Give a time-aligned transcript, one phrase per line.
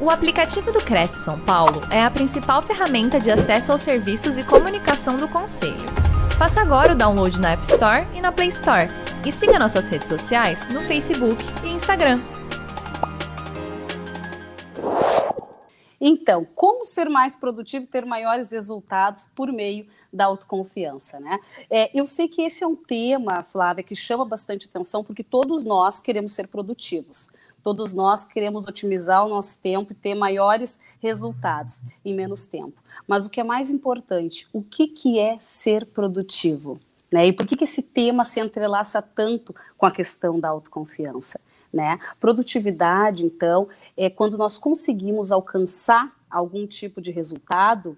[0.00, 4.44] O aplicativo do Cresce São Paulo é a principal ferramenta de acesso aos serviços e
[4.44, 5.74] comunicação do Conselho.
[6.38, 8.88] Faça agora o download na App Store e na Play Store.
[9.26, 12.20] E siga nossas redes sociais no Facebook e Instagram.
[16.00, 21.40] Então, como ser mais produtivo e ter maiores resultados por meio da autoconfiança, né?
[21.68, 25.64] É, eu sei que esse é um tema, Flávia, que chama bastante atenção, porque todos
[25.64, 27.30] nós queremos ser produtivos.
[27.62, 32.82] Todos nós queremos otimizar o nosso tempo e ter maiores resultados em menos tempo.
[33.06, 36.78] Mas o que é mais importante, o que, que é ser produtivo?
[37.10, 37.28] Né?
[37.28, 41.40] E por que, que esse tema se entrelaça tanto com a questão da autoconfiança?
[41.72, 41.98] Né?
[42.18, 47.96] Produtividade, então, é quando nós conseguimos alcançar algum tipo de resultado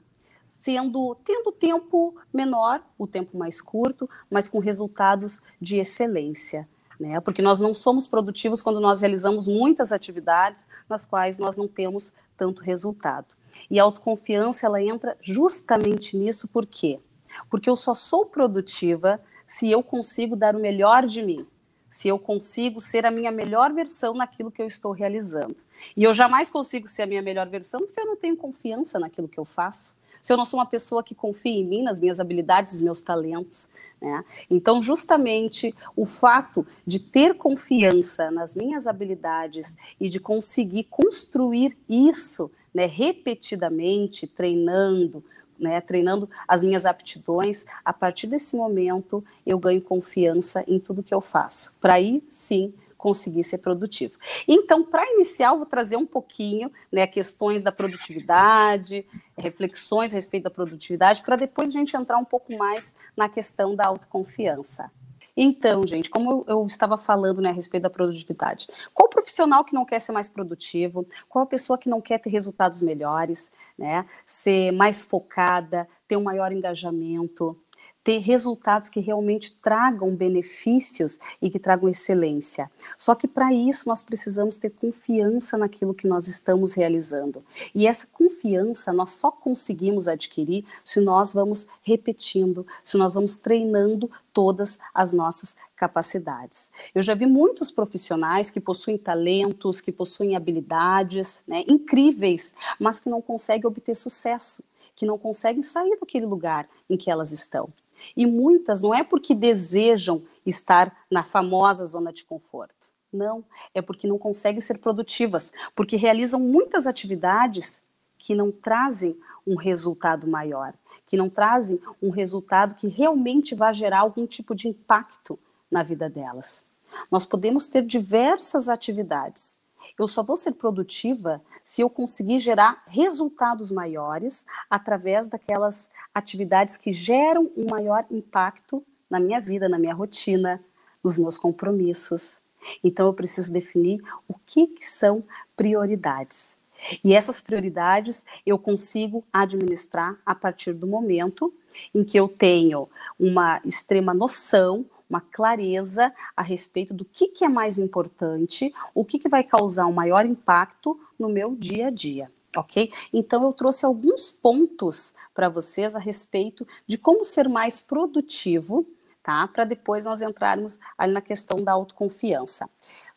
[0.48, 6.68] sendo tendo tempo menor, o tempo mais curto, mas com resultados de excelência
[7.00, 7.18] né?
[7.20, 12.12] Porque nós não somos produtivos quando nós realizamos muitas atividades nas quais nós não temos
[12.36, 13.26] tanto resultado.
[13.70, 17.01] E a autoconfiança ela entra justamente nisso, por quê?
[17.48, 21.46] Porque eu só sou produtiva se eu consigo dar o melhor de mim,
[21.88, 25.57] se eu consigo ser a minha melhor versão naquilo que eu estou realizando.
[25.96, 29.29] E eu jamais consigo ser a minha melhor versão se eu não tenho confiança naquilo
[29.29, 32.21] que eu faço se eu não sou uma pessoa que confia em mim, nas minhas
[32.21, 33.68] habilidades, nos meus talentos.
[34.01, 34.24] Né?
[34.49, 42.51] Então, justamente o fato de ter confiança nas minhas habilidades e de conseguir construir isso
[42.73, 45.23] né, repetidamente, treinando,
[45.59, 51.13] né, treinando as minhas aptidões, a partir desse momento eu ganho confiança em tudo que
[51.13, 51.76] eu faço.
[51.80, 54.18] Para aí sim conseguir ser produtivo.
[54.46, 60.45] Então, para iniciar, eu vou trazer um pouquinho, né, questões da produtividade, reflexões a respeito
[60.45, 64.91] da produtividade, para depois a gente entrar um pouco mais na questão da autoconfiança.
[65.34, 69.87] Então, gente, como eu estava falando né, a respeito da produtividade, qual profissional que não
[69.87, 71.06] quer ser mais produtivo?
[71.28, 74.04] Qual a pessoa que não quer ter resultados melhores, né?
[74.26, 77.56] Ser mais focada, ter um maior engajamento,
[78.03, 82.70] ter resultados que realmente tragam benefícios e que tragam excelência.
[82.97, 87.44] Só que para isso nós precisamos ter confiança naquilo que nós estamos realizando.
[87.75, 94.10] E essa confiança nós só conseguimos adquirir se nós vamos repetindo, se nós vamos treinando
[94.32, 96.70] todas as nossas capacidades.
[96.94, 103.10] Eu já vi muitos profissionais que possuem talentos, que possuem habilidades né, incríveis, mas que
[103.10, 104.64] não conseguem obter sucesso,
[104.94, 107.70] que não conseguem sair daquele lugar em que elas estão.
[108.16, 112.91] E muitas não é porque desejam estar na famosa zona de conforto.
[113.12, 113.44] Não,
[113.75, 117.83] é porque não conseguem ser produtivas, porque realizam muitas atividades
[118.16, 120.75] que não trazem um resultado maior,
[121.06, 125.38] que não trazem um resultado que realmente vai gerar algum tipo de impacto
[125.69, 126.67] na vida delas.
[127.11, 129.59] Nós podemos ter diversas atividades,
[129.98, 136.92] eu só vou ser produtiva se eu conseguir gerar resultados maiores através daquelas atividades que
[136.92, 140.62] geram um maior impacto na minha vida, na minha rotina,
[141.02, 142.38] nos meus compromissos.
[142.82, 145.24] Então eu preciso definir o que, que são
[145.56, 146.56] prioridades.
[147.04, 151.52] E essas prioridades eu consigo administrar a partir do momento
[151.94, 157.48] em que eu tenho uma extrema noção, uma clareza a respeito do que, que é
[157.48, 162.31] mais importante, o que, que vai causar um maior impacto no meu dia a dia.
[162.56, 162.93] Ok?
[163.12, 168.87] Então, eu trouxe alguns pontos para vocês a respeito de como ser mais produtivo,
[169.22, 169.47] tá?
[169.49, 172.69] Para depois nós entrarmos ali na questão da autoconfiança.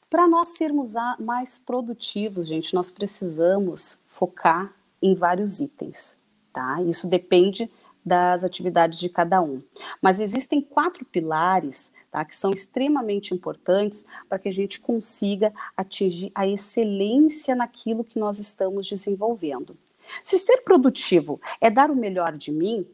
[0.10, 4.72] Para nós sermos mais produtivos, gente, nós precisamos focar
[5.02, 6.22] em vários itens,
[6.52, 6.80] tá?
[6.84, 7.70] Isso depende
[8.06, 9.62] das atividades de cada um.
[10.02, 16.32] Mas existem quatro pilares tá, que são extremamente importantes para que a gente consiga atingir
[16.36, 19.78] a excelência naquilo que nós estamos desenvolvendo.
[20.24, 22.86] Se ser produtivo é dar o melhor de mim,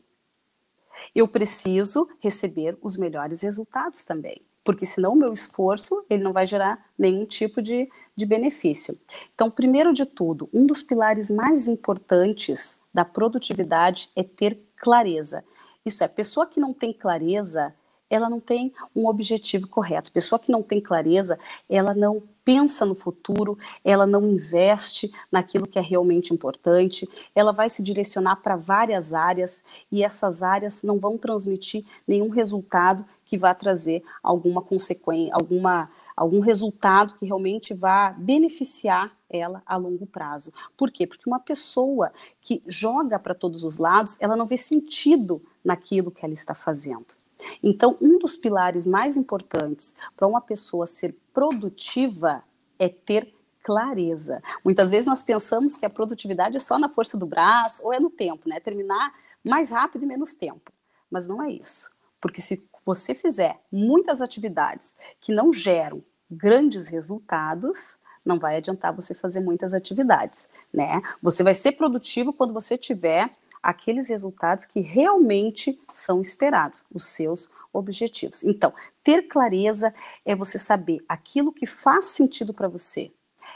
[1.15, 6.45] eu preciso receber os melhores resultados também, porque senão o meu esforço ele não vai
[6.45, 8.97] gerar nenhum tipo de, de benefício.
[9.33, 15.43] Então, primeiro de tudo, um dos pilares mais importantes da produtividade é ter clareza.
[15.85, 17.75] Isso é, pessoa que não tem clareza,
[18.09, 20.11] ela não tem um objetivo correto.
[20.11, 21.37] Pessoa que não tem clareza,
[21.69, 23.55] ela não pensa no futuro,
[23.85, 29.63] ela não investe naquilo que é realmente importante, ela vai se direcionar para várias áreas
[29.91, 36.41] e essas áreas não vão transmitir nenhum resultado que vá trazer alguma consequência, alguma algum
[36.41, 40.51] resultado que realmente vá beneficiar ela a longo prazo.
[40.75, 41.07] Por quê?
[41.07, 42.11] Porque uma pessoa
[42.41, 47.15] que joga para todos os lados, ela não vê sentido naquilo que ela está fazendo.
[47.63, 52.43] Então, um dos pilares mais importantes para uma pessoa ser produtiva
[52.77, 53.33] é ter
[53.63, 54.43] clareza.
[54.61, 57.99] Muitas vezes nós pensamos que a produtividade é só na força do braço ou é
[57.99, 58.59] no tempo, né?
[58.59, 60.69] Terminar mais rápido e menos tempo.
[61.09, 61.89] Mas não é isso.
[62.19, 69.13] Porque se você fizer muitas atividades que não geram grandes resultados, não vai adiantar você
[69.13, 70.99] fazer muitas atividades, né?
[71.21, 73.29] Você vai ser produtivo quando você tiver
[73.61, 78.43] aqueles resultados que realmente são esperados, os seus objetivos.
[78.43, 79.93] Então, ter clareza
[80.25, 83.11] é você saber aquilo que faz sentido para você,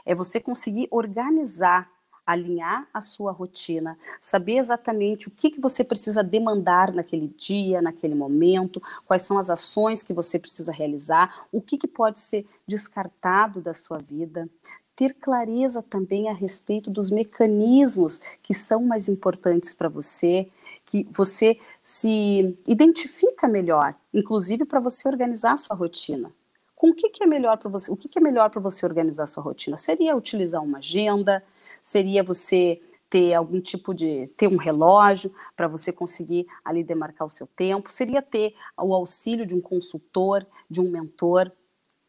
[0.05, 1.89] é você conseguir organizar,
[2.25, 8.15] alinhar a sua rotina, saber exatamente o que, que você precisa demandar naquele dia, naquele
[8.15, 13.61] momento, quais são as ações que você precisa realizar, o que, que pode ser descartado
[13.61, 14.49] da sua vida,
[14.95, 20.47] ter clareza também a respeito dos mecanismos que são mais importantes para você,
[20.85, 26.31] que você se identifica melhor, inclusive para você organizar a sua rotina.
[26.75, 27.91] Com o que, que é melhor para você?
[27.91, 29.77] O que, que é melhor para você organizar sua rotina?
[29.77, 31.43] Seria utilizar uma agenda?
[31.83, 37.29] Seria você ter algum tipo de ter um relógio para você conseguir ali demarcar o
[37.29, 37.93] seu tempo?
[37.93, 41.51] Seria ter o auxílio de um consultor, de um mentor?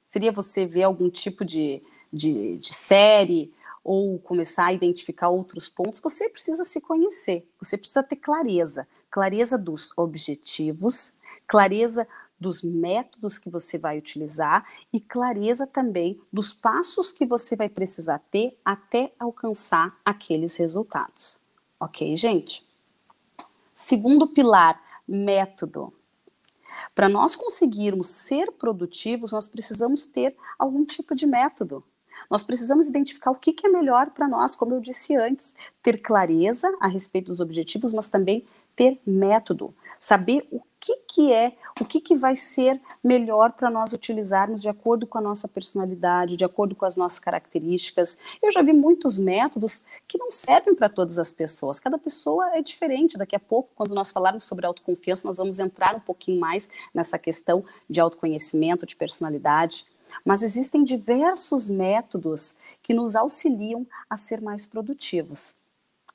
[0.05, 1.82] Seria você ver algum tipo de
[2.15, 8.03] de, de série ou começar a identificar outros pontos, você precisa se conhecer, você precisa
[8.03, 12.06] ter clareza, clareza dos objetivos, clareza
[12.44, 18.19] dos métodos que você vai utilizar e clareza também dos passos que você vai precisar
[18.31, 21.41] ter até alcançar aqueles resultados.
[21.81, 22.69] Ok, gente?
[23.75, 25.93] Segundo pilar, método.
[26.94, 31.82] Para nós conseguirmos ser produtivos, nós precisamos ter algum tipo de método.
[32.31, 36.00] Nós precisamos identificar o que, que é melhor para nós, como eu disse antes, ter
[36.00, 38.46] clareza a respeito dos objetivos, mas também
[38.76, 43.94] ter método, saber o que, que é, o que, que vai ser melhor para nós
[43.94, 48.19] utilizarmos de acordo com a nossa personalidade, de acordo com as nossas características.
[48.42, 52.60] Eu já vi muitos métodos que não servem para todas as pessoas, cada pessoa é
[52.60, 53.16] diferente.
[53.16, 57.19] Daqui a pouco, quando nós falarmos sobre autoconfiança, nós vamos entrar um pouquinho mais nessa
[57.19, 59.86] questão de autoconhecimento, de personalidade.
[60.22, 65.62] Mas existem diversos métodos que nos auxiliam a ser mais produtivos,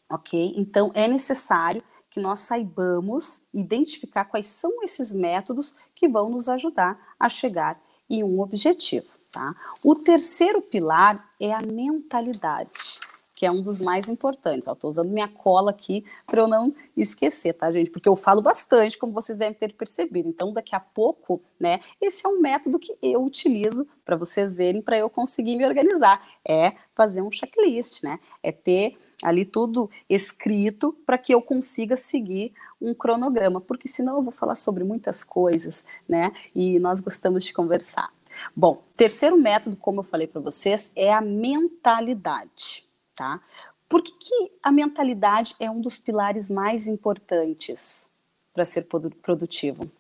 [0.07, 0.53] ok?
[0.55, 6.99] Então é necessário que nós saibamos identificar quais são esses métodos que vão nos ajudar
[7.19, 7.79] a chegar
[8.09, 9.55] em um objetivo, tá?
[9.83, 12.99] O terceiro pilar é a mentalidade
[13.39, 14.67] que é um dos mais importantes.
[14.67, 17.89] Estou usando minha cola aqui para eu não esquecer, tá, gente?
[17.89, 20.27] Porque eu falo bastante, como vocês devem ter percebido.
[20.27, 24.81] Então, daqui a pouco, né, esse é um método que eu utilizo para vocês verem,
[24.81, 26.21] para eu conseguir me organizar.
[26.45, 28.19] É fazer um checklist, né?
[28.43, 34.23] É ter ali tudo escrito para que eu consiga seguir um cronograma, porque senão eu
[34.23, 36.31] vou falar sobre muitas coisas, né?
[36.55, 38.11] E nós gostamos de conversar.
[38.55, 42.89] Bom, terceiro método, como eu falei para vocês, é a mentalidade
[43.19, 43.41] tá?
[43.89, 48.07] Por que, que a mentalidade é um dos pilares mais importantes
[48.53, 48.87] para ser
[49.21, 49.91] produtivo?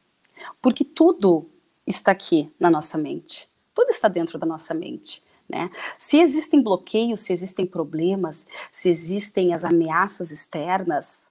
[0.61, 1.49] Porque tudo
[1.85, 5.21] está aqui na nossa mente, tudo está dentro da nossa mente.
[5.49, 5.69] Né?
[5.97, 11.27] Se existem bloqueios, se existem problemas, se existem as ameaças externas,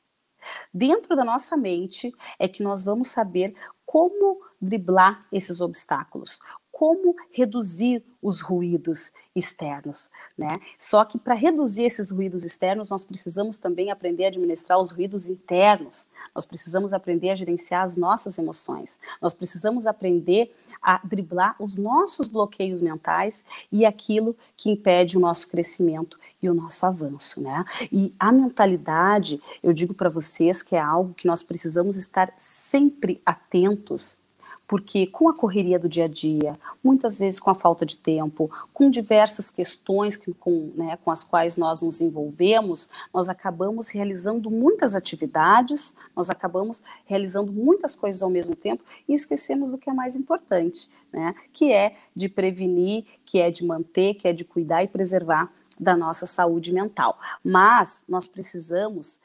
[0.75, 3.55] dentro da nossa mente é que nós vamos saber
[3.87, 6.41] como driblar esses obstáculos,
[6.79, 10.61] como reduzir os ruídos externos, né?
[10.79, 15.27] Só que para reduzir esses ruídos externos, nós precisamos também aprender a administrar os ruídos
[15.27, 16.07] internos.
[16.33, 19.01] Nós precisamos aprender a gerenciar as nossas emoções.
[19.21, 25.49] Nós precisamos aprender a driblar os nossos bloqueios mentais e aquilo que impede o nosso
[25.49, 27.65] crescimento e o nosso avanço, né?
[27.91, 33.21] E a mentalidade, eu digo para vocês que é algo que nós precisamos estar sempre
[33.27, 34.28] atentos
[34.69, 38.51] porque com a correria do dia a dia, muitas vezes com a falta de tempo,
[38.75, 44.51] com diversas questões que, com, né, com as quais nós nos envolvemos, nós acabamos realizando
[44.51, 49.95] muitas atividades, nós acabamos realizando muitas coisas ao mesmo tempo e esquecemos do que é
[49.95, 54.85] mais importante, né, que é de prevenir, que é de manter, que é de cuidar
[54.85, 57.19] e preservar da nossa saúde mental.
[57.43, 59.21] Mas nós precisamos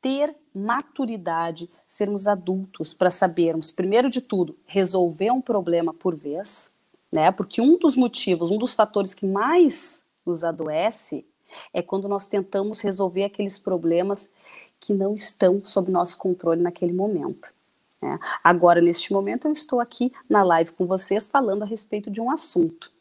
[0.00, 6.78] ter maturidade, sermos adultos para sabermos, primeiro de tudo, resolver um problema por vez,
[7.12, 7.30] né?
[7.30, 11.24] Porque um dos motivos, um dos fatores que mais nos adoece
[11.72, 14.30] é quando nós tentamos resolver aqueles problemas
[14.80, 17.52] que não estão sob nosso controle naquele momento.
[18.00, 18.18] Né?
[18.44, 22.30] Agora, neste momento, eu estou aqui na live com vocês falando a respeito de um
[22.30, 22.92] assunto.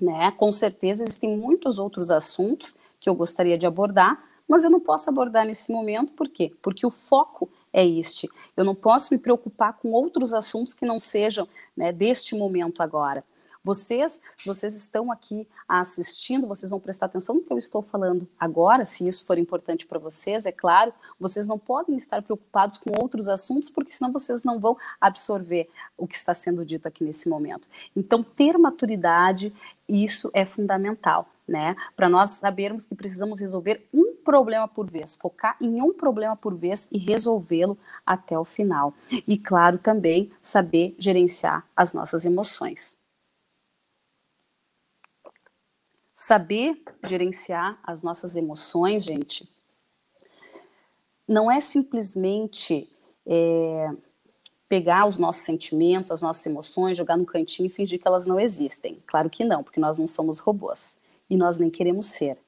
[0.00, 0.30] Né?
[0.32, 5.08] Com certeza existem muitos outros assuntos que eu gostaria de abordar, mas eu não posso
[5.08, 6.52] abordar nesse momento, por quê?
[6.60, 8.28] Porque o foco é este.
[8.56, 13.24] Eu não posso me preocupar com outros assuntos que não sejam né, deste momento agora.
[13.64, 18.26] Vocês, se vocês estão aqui assistindo, vocês vão prestar atenção no que eu estou falando
[18.38, 22.90] agora, se isso for importante para vocês, é claro, vocês não podem estar preocupados com
[23.00, 27.28] outros assuntos, porque senão vocês não vão absorver o que está sendo dito aqui nesse
[27.28, 27.68] momento.
[27.94, 29.54] Então, ter maturidade,
[29.88, 31.28] isso é fundamental.
[31.52, 36.34] Né, para nós sabermos que precisamos resolver um problema por vez, focar em um problema
[36.34, 38.94] por vez e resolvê-lo até o final.
[39.10, 42.96] E, claro, também saber gerenciar as nossas emoções.
[46.14, 49.46] Saber gerenciar as nossas emoções, gente,
[51.28, 52.90] não é simplesmente
[53.26, 53.90] é,
[54.70, 58.40] pegar os nossos sentimentos, as nossas emoções, jogar no cantinho e fingir que elas não
[58.40, 59.02] existem.
[59.06, 62.38] Claro que não, porque nós não somos robôs e nós nem queremos ser.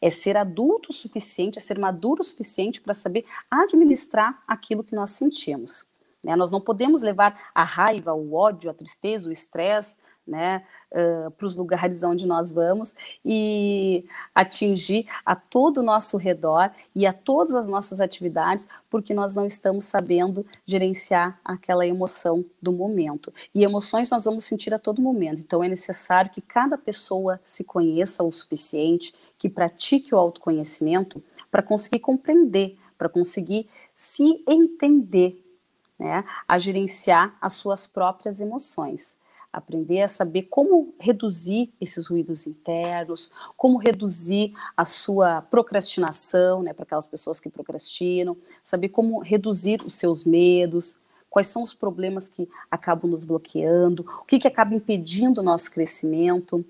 [0.00, 4.94] É ser adulto o suficiente, é ser maduro o suficiente para saber administrar aquilo que
[4.94, 5.90] nós sentimos.
[6.24, 6.34] Né?
[6.36, 10.62] Nós não podemos levar a raiva, o ódio, a tristeza, o estresse, né,
[10.92, 17.06] uh, para os lugares onde nós vamos e atingir a todo o nosso redor e
[17.06, 23.32] a todas as nossas atividades, porque nós não estamos sabendo gerenciar aquela emoção do momento.
[23.54, 27.64] E emoções nós vamos sentir a todo momento, então é necessário que cada pessoa se
[27.64, 35.44] conheça o suficiente, que pratique o autoconhecimento para conseguir compreender, para conseguir se entender,
[35.98, 39.19] né, a gerenciar as suas próprias emoções
[39.52, 46.84] aprender a saber como reduzir esses ruídos internos, como reduzir a sua procrastinação, né, para
[46.84, 52.48] aquelas pessoas que procrastinam, saber como reduzir os seus medos, quais são os problemas que
[52.70, 56.64] acabam nos bloqueando, o que, que acaba impedindo o nosso crescimento,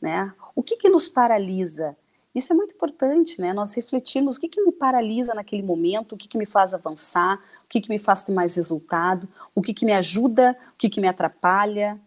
[0.00, 0.32] né?
[0.54, 1.96] O que, que nos paralisa?
[2.34, 3.52] Isso é muito importante, né?
[3.52, 7.36] Nós refletirmos o que, que me paralisa naquele momento, o que, que me faz avançar,
[7.64, 10.88] o que, que me faz ter mais resultado, o que, que me ajuda, o que,
[10.88, 12.00] que me atrapalha,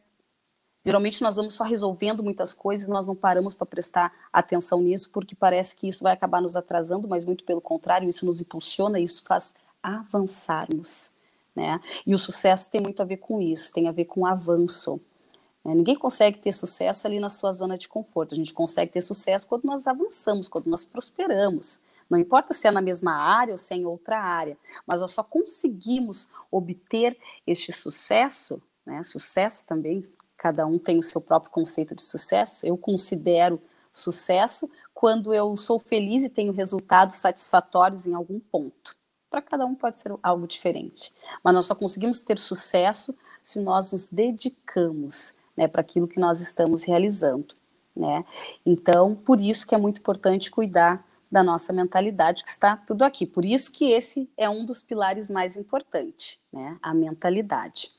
[0.84, 5.36] Geralmente nós vamos só resolvendo muitas coisas, nós não paramos para prestar atenção nisso, porque
[5.36, 9.24] parece que isso vai acabar nos atrasando, mas muito pelo contrário, isso nos impulsiona, isso
[9.24, 11.12] faz avançarmos.
[11.56, 11.80] Né?
[12.06, 15.00] E o sucesso tem muito a ver com isso, tem a ver com avanço.
[15.64, 15.76] Né?
[15.76, 19.48] Ninguém consegue ter sucesso ali na sua zona de conforto, a gente consegue ter sucesso
[19.48, 21.82] quando nós avançamos, quando nós prosperamos.
[22.10, 25.12] Não importa se é na mesma área ou se é em outra área, mas nós
[25.12, 29.04] só conseguimos obter este sucesso, né?
[29.04, 30.06] sucesso também
[30.42, 32.66] cada um tem o seu próprio conceito de sucesso.
[32.66, 33.62] Eu considero
[33.94, 38.96] sucesso quando eu sou feliz e tenho resultados satisfatórios em algum ponto.
[39.30, 43.92] Para cada um pode ser algo diferente, mas nós só conseguimos ter sucesso se nós
[43.92, 47.54] nos dedicamos né, para aquilo que nós estamos realizando.
[47.96, 48.26] Né?
[48.66, 53.28] Então, por isso que é muito importante cuidar da nossa mentalidade, que está tudo aqui.
[53.28, 56.80] Por isso que esse é um dos pilares mais importantes, né?
[56.82, 57.92] a mentalidade.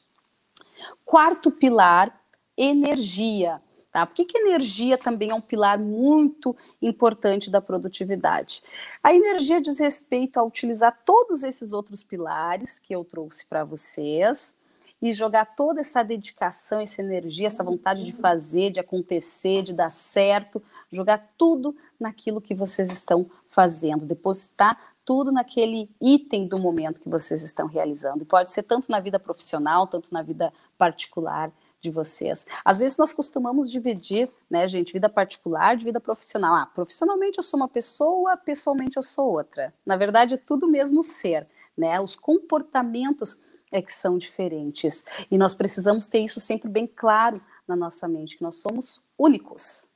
[1.05, 2.22] Quarto pilar
[2.57, 3.61] energia.
[3.93, 4.07] Tá?
[4.07, 8.63] Por que, que energia também é um pilar muito importante da produtividade?
[9.03, 14.59] A energia diz respeito a utilizar todos esses outros pilares que eu trouxe para vocês
[15.03, 19.91] e jogar toda essa dedicação, essa energia, essa vontade de fazer, de acontecer, de dar
[19.91, 27.09] certo, jogar tudo naquilo que vocês estão fazendo, depositar tudo naquele item do momento que
[27.09, 28.25] vocês estão realizando.
[28.25, 32.47] pode ser tanto na vida profissional, tanto na vida particular de vocês.
[32.65, 36.55] Às vezes nós costumamos dividir, né, gente, vida particular de vida profissional.
[36.55, 39.75] Ah, profissionalmente eu sou uma pessoa, pessoalmente eu sou outra.
[39.85, 41.47] Na verdade, é tudo mesmo ser,
[41.77, 42.01] né?
[42.01, 45.05] Os comportamentos é que são diferentes.
[45.31, 49.89] E nós precisamos ter isso sempre bem claro na nossa mente, que nós somos únicos.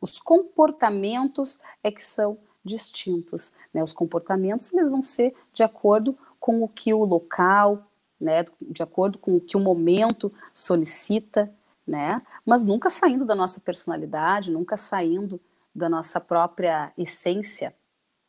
[0.00, 3.82] Os comportamentos é que são distintos, né?
[3.82, 7.86] Os comportamentos eles vão ser de acordo com o que o local,
[8.20, 11.52] né, de acordo com o que o momento solicita,
[11.86, 15.40] né, mas nunca saindo da nossa personalidade, nunca saindo
[15.74, 17.74] da nossa própria essência,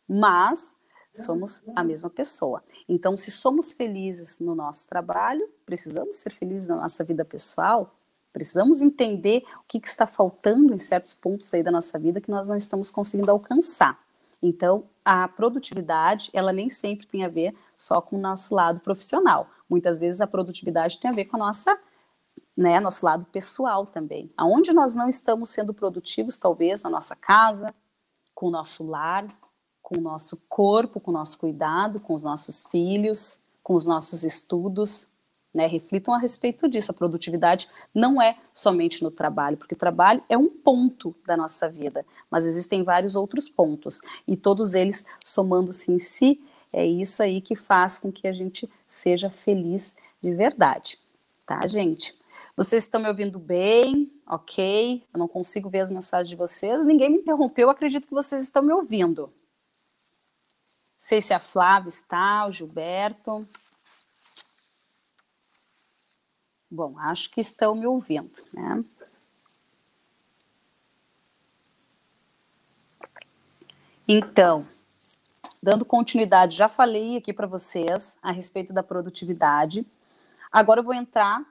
[0.07, 0.75] mas
[1.13, 2.63] somos a mesma pessoa.
[2.89, 7.95] Então, se somos felizes no nosso trabalho, precisamos ser felizes na nossa vida pessoal,
[8.33, 12.29] precisamos entender o que, que está faltando em certos pontos aí da nossa vida que
[12.29, 13.97] nós não estamos conseguindo alcançar.
[14.41, 19.49] Então, a produtividade, ela nem sempre tem a ver só com o nosso lado profissional.
[19.69, 21.77] Muitas vezes a produtividade tem a ver com a nossa,
[22.57, 24.29] né, nosso lado pessoal também.
[24.37, 27.73] Aonde nós não estamos sendo produtivos, talvez na nossa casa,
[28.33, 29.27] com o nosso lar,
[29.81, 34.23] com o nosso corpo, com o nosso cuidado, com os nossos filhos, com os nossos
[34.23, 35.09] estudos,
[35.53, 36.91] né, reflitam a respeito disso.
[36.91, 41.69] A produtividade não é somente no trabalho, porque o trabalho é um ponto da nossa
[41.69, 46.43] vida, mas existem vários outros pontos e todos eles somando-se em si
[46.77, 50.99] é isso aí que faz com que a gente seja feliz de verdade,
[51.45, 52.17] tá, gente?
[52.55, 54.11] Vocês estão me ouvindo bem?
[54.25, 55.05] Ok.
[55.13, 56.85] Eu não consigo ver as mensagens de vocês.
[56.85, 57.69] Ninguém me interrompeu.
[57.69, 59.33] Acredito que vocês estão me ouvindo.
[60.97, 63.45] Sei se a Flávia está, o Gilberto.
[66.71, 68.83] Bom, acho que estão me ouvindo, né?
[74.07, 74.65] Então,
[75.65, 79.83] dando continuidade, já falei aqui para vocês a respeito da produtividade.
[80.51, 81.43] Agora eu vou entrar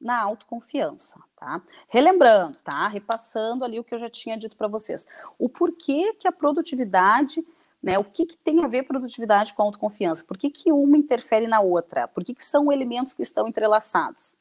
[0.00, 1.62] na autoconfiança, tá?
[1.88, 2.88] Relembrando, tá?
[2.88, 5.06] Repassando ali o que eu já tinha dito para vocês.
[5.38, 7.46] O porquê que a produtividade,
[7.80, 7.96] né?
[7.96, 10.24] O que, que tem a ver produtividade com autoconfiança?
[10.24, 12.08] Por que, que uma interfere na outra?
[12.08, 14.34] Por que, que são elementos que estão entrelaçados?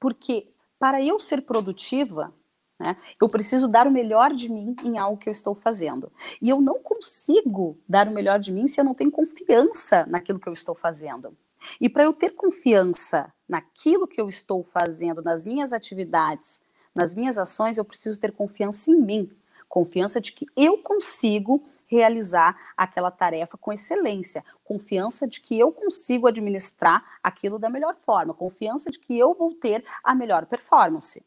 [0.00, 0.48] Porque
[0.80, 2.34] para eu ser produtiva,
[2.78, 2.96] né?
[3.20, 6.10] Eu preciso dar o melhor de mim em algo que eu estou fazendo.
[6.42, 10.40] E eu não consigo dar o melhor de mim se eu não tenho confiança naquilo
[10.40, 11.36] que eu estou fazendo.
[11.80, 16.62] E para eu ter confiança naquilo que eu estou fazendo, nas minhas atividades,
[16.94, 19.30] nas minhas ações, eu preciso ter confiança em mim.
[19.68, 24.44] Confiança de que eu consigo realizar aquela tarefa com excelência.
[24.62, 28.34] Confiança de que eu consigo administrar aquilo da melhor forma.
[28.34, 31.24] Confiança de que eu vou ter a melhor performance.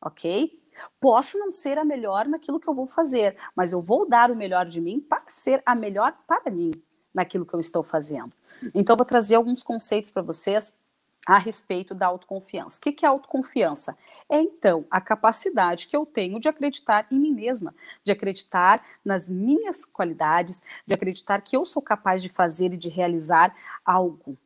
[0.00, 0.65] Ok?
[1.00, 4.36] Posso não ser a melhor naquilo que eu vou fazer, mas eu vou dar o
[4.36, 6.72] melhor de mim para ser a melhor para mim
[7.14, 8.32] naquilo que eu estou fazendo.
[8.74, 10.74] Então, eu vou trazer alguns conceitos para vocês
[11.26, 12.78] a respeito da autoconfiança.
[12.78, 13.98] O que é autoconfiança?
[14.28, 19.28] É então a capacidade que eu tenho de acreditar em mim mesma, de acreditar nas
[19.28, 23.54] minhas qualidades, de acreditar que eu sou capaz de fazer e de realizar
[23.84, 24.36] algo.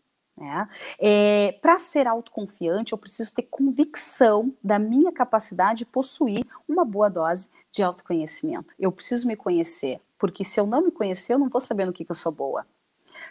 [0.41, 0.67] Né?
[0.99, 7.11] É, Para ser autoconfiante, eu preciso ter convicção da minha capacidade de possuir uma boa
[7.11, 8.75] dose de autoconhecimento.
[8.79, 11.93] Eu preciso me conhecer, porque se eu não me conhecer, eu não vou saber no
[11.93, 12.67] que, que eu sou boa.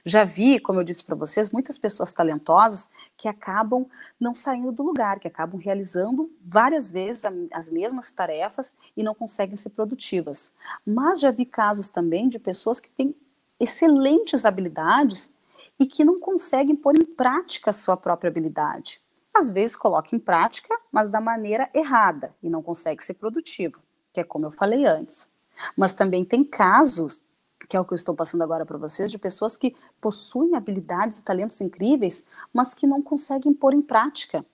[0.05, 3.85] Já vi, como eu disse para vocês, muitas pessoas talentosas que acabam
[4.19, 9.57] não saindo do lugar, que acabam realizando várias vezes as mesmas tarefas e não conseguem
[9.57, 10.53] ser produtivas.
[10.85, 13.13] Mas já vi casos também de pessoas que têm
[13.59, 15.33] excelentes habilidades
[15.79, 19.01] e que não conseguem pôr em prática a sua própria habilidade.
[19.34, 23.80] Às vezes coloca em prática, mas da maneira errada e não consegue ser produtivo,
[24.12, 25.32] que é como eu falei antes.
[25.77, 27.23] Mas também tem casos,
[27.69, 31.19] que é o que eu estou passando agora para vocês, de pessoas que possuem habilidades
[31.19, 34.45] e talentos incríveis, mas que não conseguem pôr em prática.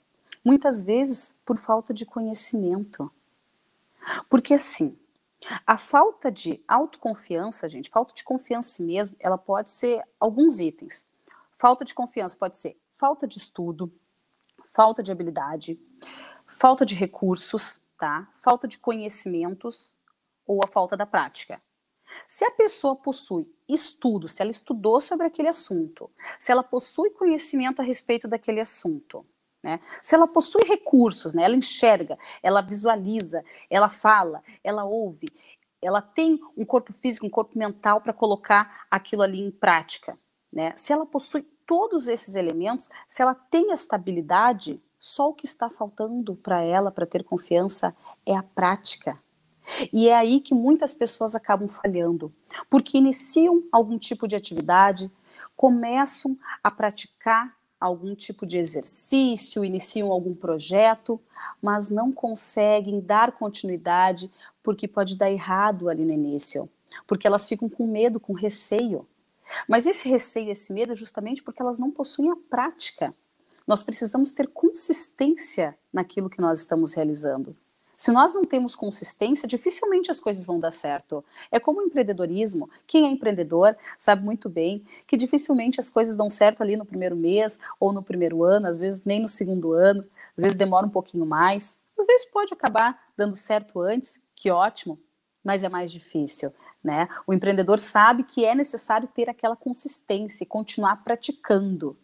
[0.43, 3.12] Muitas vezes por falta de conhecimento.
[4.30, 4.95] Porque assim,
[5.65, 10.60] a falta de autoconfiança, gente, falta de confiança em si mesmo, ela pode ser alguns
[10.60, 11.06] itens.
[11.58, 13.94] Falta de confiança pode ser falta de estudo,
[14.68, 15.80] falta de habilidade,
[16.48, 18.30] falta de recursos, tá?
[18.41, 19.94] Falta de conhecimentos
[20.46, 21.62] ou a falta da prática.
[22.28, 27.82] Se a pessoa possui estudo, se ela estudou sobre aquele assunto, se ela possui conhecimento
[27.82, 29.26] a respeito daquele assunto,
[29.62, 29.80] né?
[30.02, 31.44] Se ela possui recursos, né?
[31.44, 35.28] ela enxerga, ela visualiza, ela fala, ela ouve,
[35.82, 40.18] ela tem um corpo físico, um corpo mental para colocar aquilo ali em prática.
[40.56, 40.72] Né?
[40.78, 46.34] Se ela possui todos esses elementos, se ela tem estabilidade, só o que está faltando
[46.34, 47.94] para ela, para ter confiança,
[48.26, 49.20] é a prática.
[49.91, 52.34] E é aí que muitas pessoas acabam falhando,
[52.70, 55.12] porque iniciam algum tipo de atividade,
[55.56, 61.20] começam a praticar algum tipo de exercício, iniciam algum projeto,
[61.62, 64.32] mas não conseguem dar continuidade
[64.63, 66.70] porque pode dar errado ali no início,
[67.06, 69.06] porque elas ficam com medo, com receio.
[69.67, 73.13] Mas esse receio, esse medo é justamente porque elas não possuem a prática.
[73.67, 77.55] Nós precisamos ter consistência naquilo que nós estamos realizando.
[77.97, 81.23] Se nós não temos consistência, dificilmente as coisas vão dar certo.
[81.49, 82.69] É como o empreendedorismo.
[82.86, 87.15] Quem é empreendedor sabe muito bem que dificilmente as coisas dão certo ali no primeiro
[87.15, 90.05] mês ou no primeiro ano, às vezes nem no segundo ano,
[90.38, 91.79] às vezes demora um pouquinho mais.
[91.97, 94.99] Às vezes pode acabar dando certo antes, que ótimo,
[95.41, 96.51] mas é mais difícil.
[96.86, 97.10] Né?
[97.26, 101.98] O empreendedor sabe que é necessário ter aquela consistência e continuar praticando.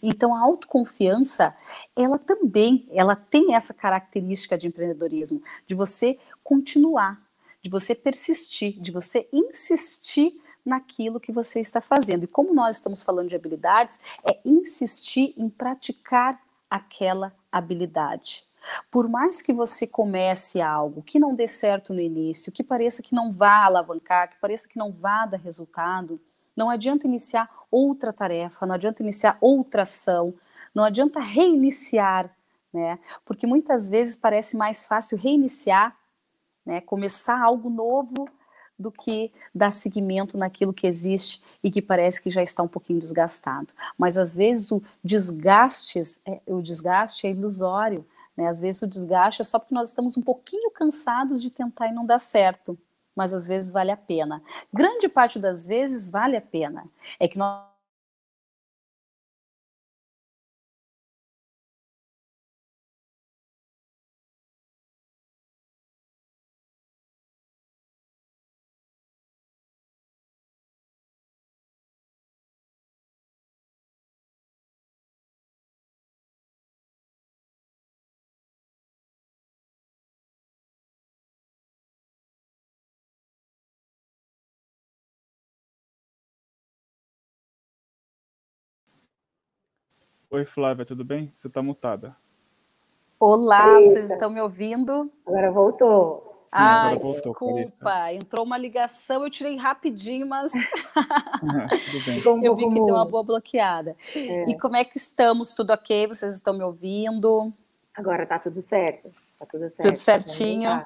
[0.00, 1.56] Então a autoconfiança,
[1.96, 7.20] ela também, ela tem essa característica de empreendedorismo, de você continuar,
[7.60, 12.22] de você persistir, de você insistir naquilo que você está fazendo.
[12.22, 18.47] E como nós estamos falando de habilidades, é insistir em praticar aquela habilidade.
[18.90, 23.14] Por mais que você comece algo que não dê certo no início, que pareça que
[23.14, 26.20] não vá alavancar, que pareça que não vá dar resultado,
[26.56, 30.34] não adianta iniciar outra tarefa, não adianta iniciar outra ação,
[30.74, 32.34] não adianta reiniciar,
[32.72, 32.98] né?
[33.24, 35.96] Porque muitas vezes parece mais fácil reiniciar,
[36.64, 36.80] né?
[36.80, 38.28] Começar algo novo
[38.78, 42.98] do que dar seguimento naquilo que existe e que parece que já está um pouquinho
[42.98, 43.72] desgastado.
[43.96, 48.06] Mas às vezes o desgaste é, o desgaste é ilusório
[48.38, 48.46] Né?
[48.46, 51.92] Às vezes o desgaste é só porque nós estamos um pouquinho cansados de tentar e
[51.92, 52.78] não dá certo,
[53.14, 54.40] mas às vezes vale a pena.
[54.72, 56.86] Grande parte das vezes vale a pena.
[57.18, 57.66] É que nós
[90.30, 91.32] Oi, Flávia, tudo bem?
[91.34, 92.14] Você está mutada.
[93.18, 93.90] Olá, Eita.
[93.90, 95.10] vocês estão me ouvindo?
[95.26, 96.44] Agora voltou.
[96.44, 98.12] Sim, ah, agora voltou, desculpa, Clarissa.
[98.12, 100.52] entrou uma ligação, eu tirei rapidinho, mas
[102.42, 103.96] eu vi que deu uma boa bloqueada.
[104.14, 104.44] É.
[104.50, 105.54] E como é que estamos?
[105.54, 106.06] Tudo ok?
[106.08, 107.50] Vocês estão me ouvindo?
[107.94, 109.10] Agora tá tudo certo.
[109.38, 109.82] Tá tudo certo.
[109.82, 110.84] Tudo certinho.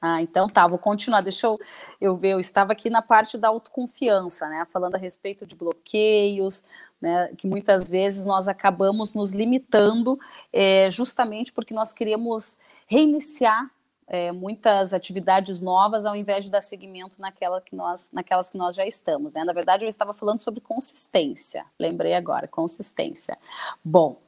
[0.00, 1.20] Ah, então tá, vou continuar.
[1.20, 1.58] Deixa eu,
[2.00, 4.66] eu ver, eu estava aqui na parte da autoconfiança, né?
[4.72, 6.64] Falando a respeito de bloqueios,
[7.02, 10.16] né, que muitas vezes nós acabamos nos limitando
[10.52, 13.68] é, justamente porque nós queremos reiniciar
[14.06, 18.76] é, muitas atividades novas ao invés de dar seguimento naquela que nós, naquelas que nós
[18.76, 19.34] já estamos.
[19.34, 19.42] Né?
[19.42, 23.36] Na verdade, eu estava falando sobre consistência, lembrei agora, consistência.
[23.84, 24.18] Bom,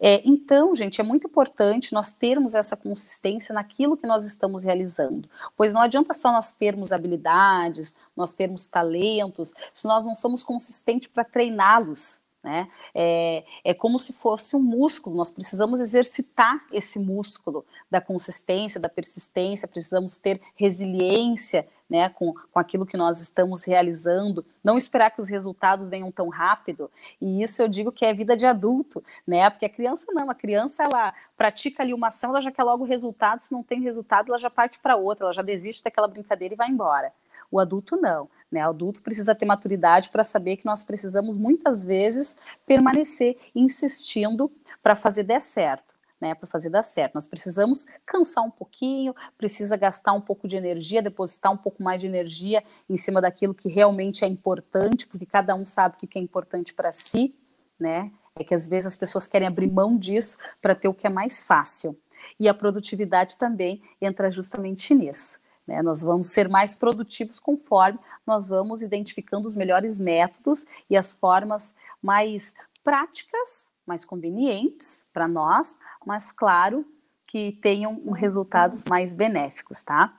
[0.00, 5.28] é, então, gente, é muito importante nós termos essa consistência naquilo que nós estamos realizando,
[5.56, 11.08] pois não adianta só nós termos habilidades, nós termos talentos, se nós não somos consistentes
[11.08, 12.20] para treiná-los.
[12.44, 12.68] Né?
[12.94, 18.88] É, é como se fosse um músculo, nós precisamos exercitar esse músculo da consistência, da
[18.88, 25.20] persistência, precisamos ter resiliência né, com, com aquilo que nós estamos realizando, não esperar que
[25.20, 29.48] os resultados venham tão rápido, e isso eu digo que é vida de adulto, né,
[29.48, 32.84] porque a criança não, a criança ela pratica ali uma ação, ela já quer logo
[32.84, 36.54] resultado, se não tem resultado, ela já parte para outra, ela já desiste daquela brincadeira
[36.54, 37.12] e vai embora.
[37.50, 38.66] O adulto não, né?
[38.66, 44.94] O adulto precisa ter maturidade para saber que nós precisamos muitas vezes permanecer insistindo para
[44.94, 47.14] fazer dar certo né, para fazer dar certo.
[47.14, 52.00] Nós precisamos cansar um pouquinho, precisa gastar um pouco de energia, depositar um pouco mais
[52.00, 56.18] de energia em cima daquilo que realmente é importante, porque cada um sabe o que
[56.18, 57.34] é importante para si,
[57.78, 58.10] né?
[58.34, 61.10] É que às vezes as pessoas querem abrir mão disso para ter o que é
[61.10, 61.98] mais fácil.
[62.38, 65.40] E a produtividade também entra justamente nisso.
[65.66, 65.82] Né?
[65.82, 71.74] Nós vamos ser mais produtivos conforme nós vamos identificando os melhores métodos e as formas
[72.00, 72.54] mais
[72.84, 76.84] práticas mais convenientes para nós, mas claro
[77.26, 80.16] que tenham resultados mais benéficos, tá?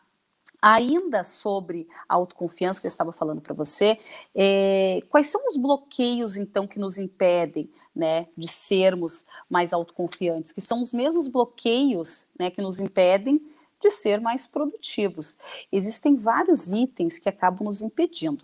[0.62, 3.98] Ainda sobre a autoconfiança que eu estava falando para você,
[4.36, 10.52] é, quais são os bloqueios então que nos impedem, né, de sermos mais autoconfiantes?
[10.52, 13.42] Que são os mesmos bloqueios, né, que nos impedem
[13.82, 15.38] de ser mais produtivos.
[15.72, 18.44] Existem vários itens que acabam nos impedindo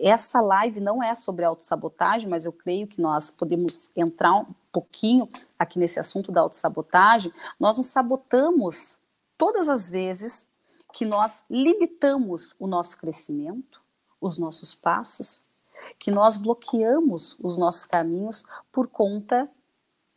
[0.00, 5.26] essa live não é sobre autossabotagem, mas eu creio que nós podemos entrar pouquinho
[5.58, 7.32] aqui nesse assunto da autossabotagem.
[7.58, 8.98] Nós nos sabotamos
[9.38, 10.50] todas as vezes
[10.92, 13.80] que nós limitamos o nosso crescimento,
[14.20, 15.54] os nossos passos,
[15.98, 19.50] que nós bloqueamos os nossos caminhos por conta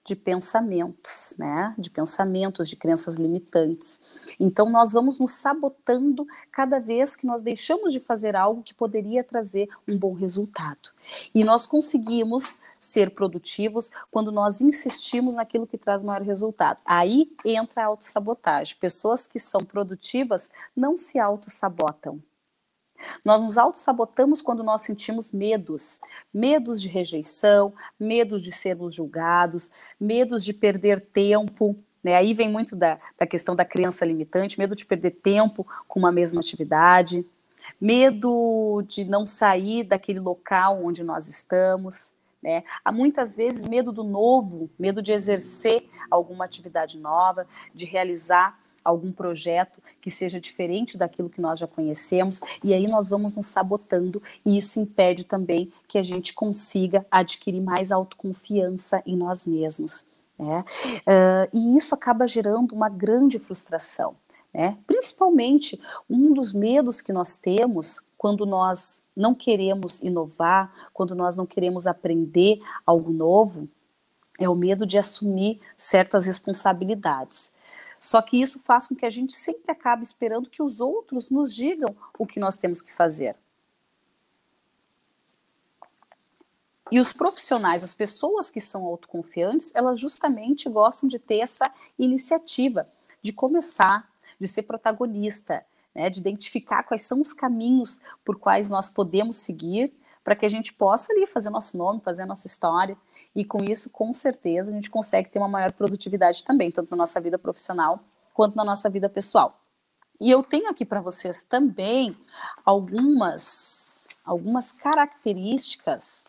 [0.09, 1.75] de pensamentos, né?
[1.77, 4.01] De pensamentos, de crenças limitantes.
[4.39, 9.23] Então nós vamos nos sabotando cada vez que nós deixamos de fazer algo que poderia
[9.23, 10.89] trazer um bom resultado.
[11.33, 16.81] E nós conseguimos ser produtivos quando nós insistimos naquilo que traz maior resultado.
[16.83, 18.77] Aí entra a autossabotagem.
[18.79, 22.19] Pessoas que são produtivas não se autossabotam.
[23.23, 25.99] Nós nos auto-sabotamos quando nós sentimos medos,
[26.33, 32.15] medos de rejeição, medos de sermos julgados, medos de perder tempo, né?
[32.15, 36.11] Aí vem muito da, da questão da criança limitante, medo de perder tempo com uma
[36.11, 37.25] mesma atividade,
[37.79, 42.63] medo de não sair daquele local onde nós estamos, né?
[42.83, 49.11] Há muitas vezes medo do novo, medo de exercer alguma atividade nova, de realizar algum
[49.11, 54.21] projeto que seja diferente daquilo que nós já conhecemos, e aí nós vamos nos sabotando,
[54.45, 60.05] e isso impede também que a gente consiga adquirir mais autoconfiança em nós mesmos.
[60.37, 60.63] Né?
[61.01, 64.15] Uh, e isso acaba gerando uma grande frustração.
[64.53, 64.77] Né?
[64.87, 71.45] Principalmente, um dos medos que nós temos quando nós não queremos inovar, quando nós não
[71.45, 73.69] queremos aprender algo novo,
[74.39, 77.53] é o medo de assumir certas responsabilidades.
[77.99, 81.53] Só que isso faz com que a gente sempre acabe esperando que os outros nos
[81.53, 83.35] digam o que nós temos que fazer.
[86.91, 92.89] E os profissionais, as pessoas que são autoconfiantes, elas justamente gostam de ter essa iniciativa,
[93.21, 94.09] de começar,
[94.39, 99.93] de ser protagonista, né, de identificar quais são os caminhos por quais nós podemos seguir
[100.23, 102.97] para que a gente possa ali fazer nosso nome, fazer nossa história.
[103.39, 106.97] E com isso, com certeza, a gente consegue ter uma maior produtividade também, tanto na
[106.97, 109.57] nossa vida profissional quanto na nossa vida pessoal.
[110.19, 112.17] E eu tenho aqui para vocês também
[112.65, 116.25] algumas, algumas características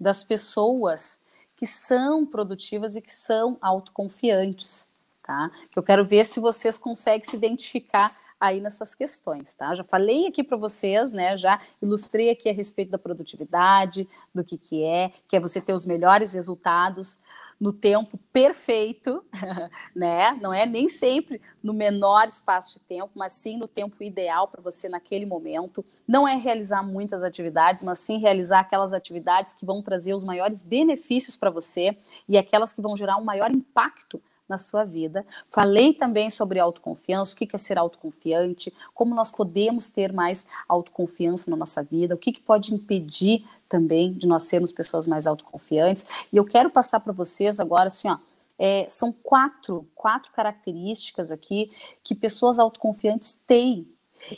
[0.00, 1.20] das pessoas
[1.54, 4.88] que são produtivas e que são autoconfiantes,
[5.22, 5.48] tá?
[5.76, 9.74] Eu quero ver se vocês conseguem se identificar aí nessas questões, tá?
[9.74, 11.36] Já falei aqui para vocês, né?
[11.36, 15.74] Já ilustrei aqui a respeito da produtividade, do que que é, que é você ter
[15.74, 17.20] os melhores resultados
[17.60, 19.22] no tempo perfeito,
[19.94, 20.32] né?
[20.40, 24.62] Não é nem sempre no menor espaço de tempo, mas sim no tempo ideal para
[24.62, 25.84] você naquele momento.
[26.08, 30.62] Não é realizar muitas atividades, mas sim realizar aquelas atividades que vão trazer os maiores
[30.62, 35.24] benefícios para você e aquelas que vão gerar um maior impacto na sua vida.
[35.48, 41.50] Falei também sobre autoconfiança, o que é ser autoconfiante, como nós podemos ter mais autoconfiança
[41.50, 46.04] na nossa vida, o que, pode impedir também de nós sermos pessoas mais autoconfiantes.
[46.32, 48.18] E eu quero passar para vocês agora assim, ó.
[48.62, 51.72] É, são quatro, quatro características aqui
[52.04, 53.88] que pessoas autoconfiantes têm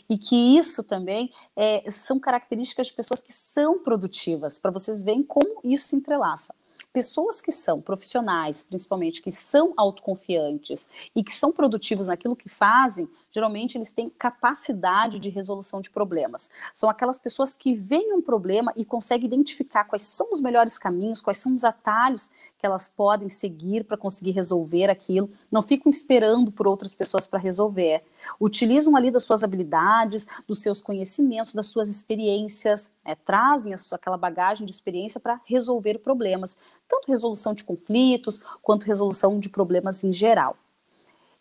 [0.08, 5.24] e que isso também é, são características de pessoas que são produtivas, para vocês verem
[5.24, 6.54] como isso se entrelaça
[6.92, 13.08] pessoas que são profissionais, principalmente que são autoconfiantes e que são produtivos naquilo que fazem,
[13.30, 16.50] geralmente eles têm capacidade de resolução de problemas.
[16.72, 21.22] São aquelas pessoas que veem um problema e conseguem identificar quais são os melhores caminhos,
[21.22, 22.30] quais são os atalhos
[22.62, 27.40] que elas podem seguir para conseguir resolver aquilo, não ficam esperando por outras pessoas para
[27.40, 28.04] resolver.
[28.40, 33.96] Utilizam ali das suas habilidades, dos seus conhecimentos, das suas experiências, né, trazem a sua,
[33.96, 36.56] aquela bagagem de experiência para resolver problemas,
[36.88, 40.56] tanto resolução de conflitos quanto resolução de problemas em geral.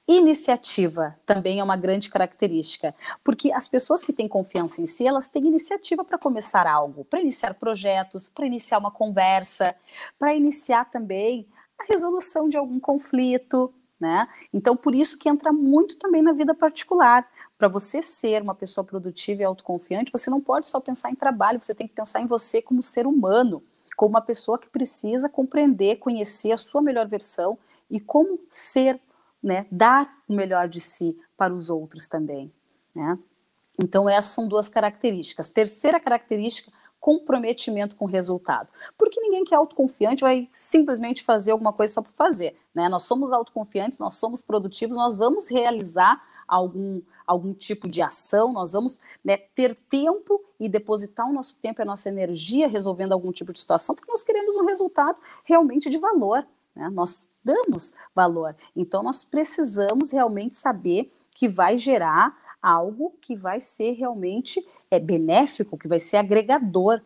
[0.07, 5.29] Iniciativa também é uma grande característica, porque as pessoas que têm confiança em si, elas
[5.29, 9.75] têm iniciativa para começar algo, para iniciar projetos, para iniciar uma conversa,
[10.19, 11.47] para iniciar também
[11.79, 14.27] a resolução de algum conflito, né?
[14.51, 17.25] Então, por isso que entra muito também na vida particular.
[17.57, 21.63] Para você ser uma pessoa produtiva e autoconfiante, você não pode só pensar em trabalho,
[21.63, 23.61] você tem que pensar em você como ser humano,
[23.95, 27.57] como uma pessoa que precisa compreender, conhecer a sua melhor versão
[27.89, 28.99] e como ser
[29.41, 32.51] né, dar o melhor de si para os outros também,
[32.95, 33.17] né?
[33.79, 35.49] Então essas são duas características.
[35.49, 38.71] Terceira característica, comprometimento com o resultado.
[38.95, 42.87] Porque ninguém que é autoconfiante vai simplesmente fazer alguma coisa só por fazer, né?
[42.87, 48.73] Nós somos autoconfiantes, nós somos produtivos, nós vamos realizar algum, algum tipo de ação, nós
[48.73, 53.31] vamos né, ter tempo e depositar o nosso tempo e a nossa energia resolvendo algum
[53.31, 56.89] tipo de situação, porque nós queremos um resultado realmente de valor, né?
[56.89, 58.55] Nós damos valor.
[58.75, 65.77] Então, nós precisamos realmente saber que vai gerar algo que vai ser realmente é, benéfico,
[65.77, 67.01] que vai ser agregador,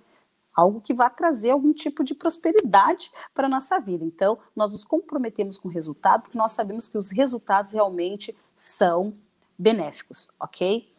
[0.53, 4.03] algo que vai trazer algum tipo de prosperidade para a nossa vida.
[4.03, 9.13] Então, nós nos comprometemos com o resultado, porque nós sabemos que os resultados realmente são
[9.57, 10.89] benéficos, ok?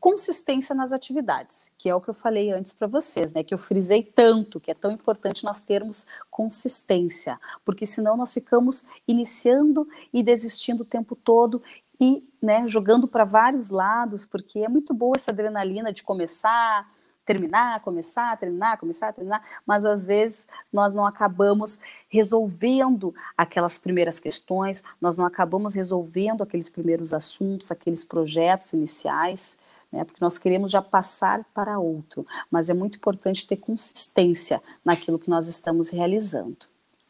[0.00, 3.42] Consistência nas atividades, que é o que eu falei antes para vocês, né?
[3.42, 8.84] Que eu frisei tanto, que é tão importante nós termos consistência, porque senão nós ficamos
[9.06, 11.62] iniciando e desistindo o tempo todo
[12.00, 16.88] e, né, jogando para vários lados, porque é muito boa essa adrenalina de começar,
[17.26, 24.84] terminar, começar, terminar, começar, terminar, mas às vezes nós não acabamos resolvendo aquelas primeiras questões,
[25.00, 29.58] nós não acabamos resolvendo aqueles primeiros assuntos, aqueles projetos iniciais
[29.92, 30.04] né?
[30.04, 35.30] Porque nós queremos já passar para outro, mas é muito importante ter consistência naquilo que
[35.30, 36.66] nós estamos realizando.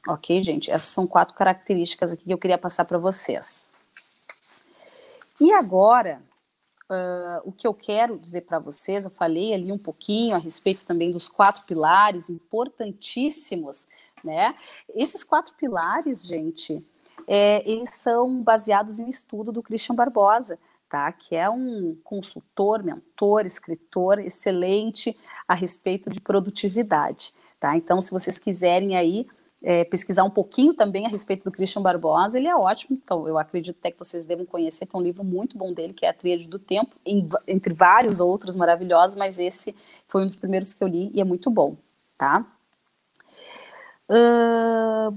[0.07, 0.71] Ok, gente?
[0.71, 3.71] Essas são quatro características aqui que eu queria passar para vocês.
[5.41, 6.23] E agora,
[6.91, 10.85] uh, o que eu quero dizer para vocês, eu falei ali um pouquinho a respeito
[10.85, 13.87] também dos quatro pilares importantíssimos,
[14.25, 14.55] né?
[14.95, 16.85] Esses quatro pilares, gente,
[17.27, 20.59] é, eles são baseados em um estudo do Christian Barbosa,
[20.89, 21.11] tá?
[21.13, 27.77] Que é um consultor, mentor, escritor excelente a respeito de produtividade, tá?
[27.77, 29.27] Então, se vocês quiserem aí
[29.63, 33.37] é, pesquisar um pouquinho também a respeito do Christian Barbosa, ele é ótimo, então eu
[33.37, 36.15] acredito até que vocês devem conhecer, tem um livro muito bom dele, que é A
[36.15, 39.75] Tríade do Tempo, em, entre vários outros maravilhosos, mas esse
[40.07, 41.77] foi um dos primeiros que eu li e é muito bom,
[42.17, 42.47] tá?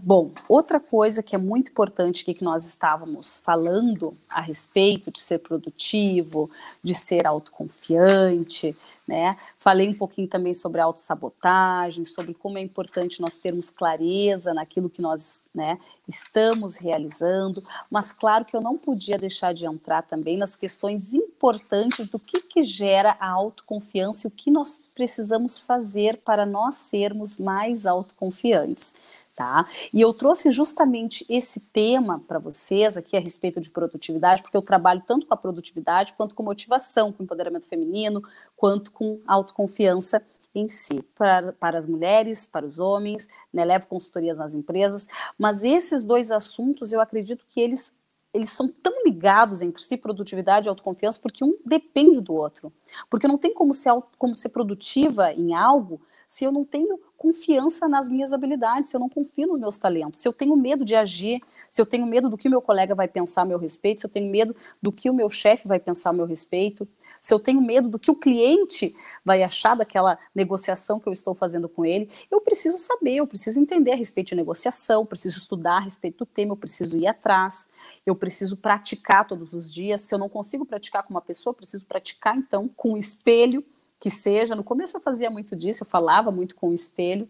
[0.04, 5.40] Bom, outra coisa que é muito importante que nós estávamos falando a respeito de ser
[5.40, 6.50] produtivo,
[6.84, 8.76] de ser autoconfiante,
[9.08, 9.38] né?
[9.60, 15.02] Falei um pouquinho também sobre autossabotagem, sobre como é importante nós termos clareza naquilo que
[15.02, 15.78] nós né,
[16.08, 22.08] estamos realizando, mas claro que eu não podia deixar de entrar também nas questões importantes
[22.08, 27.40] do que, que gera a autoconfiança e o que nós precisamos fazer para nós sermos
[27.40, 28.94] mais autoconfiantes.
[29.36, 29.66] Tá?
[29.92, 34.62] E eu trouxe justamente esse tema para vocês aqui a respeito de produtividade, porque eu
[34.62, 38.22] trabalho tanto com a produtividade quanto com motivação, com empoderamento feminino,
[38.56, 40.24] quanto com autoconfiança
[40.54, 45.08] em si, para, para as mulheres, para os homens, né, levo consultorias nas empresas,
[45.40, 48.01] mas esses dois assuntos eu acredito que eles
[48.34, 52.72] eles são tão ligados entre si, produtividade e autoconfiança, porque um depende do outro.
[53.10, 57.90] Porque não tem como ser, como ser produtiva em algo se eu não tenho confiança
[57.90, 60.96] nas minhas habilidades, se eu não confio nos meus talentos, se eu tenho medo de
[60.96, 64.06] agir, se eu tenho medo do que meu colega vai pensar a meu respeito, se
[64.08, 66.88] eu tenho medo do que o meu chefe vai pensar a meu respeito,
[67.20, 71.36] se eu tenho medo do que o cliente vai achar daquela negociação que eu estou
[71.36, 75.78] fazendo com ele, eu preciso saber, eu preciso entender a respeito de negociação, preciso estudar
[75.78, 77.72] a respeito do tema, eu preciso ir atrás,
[78.06, 80.02] eu preciso praticar todos os dias.
[80.02, 83.64] Se eu não consigo praticar com uma pessoa, preciso praticar então com o espelho,
[84.00, 84.56] que seja.
[84.56, 87.30] No começo eu fazia muito disso, eu falava muito com o espelho.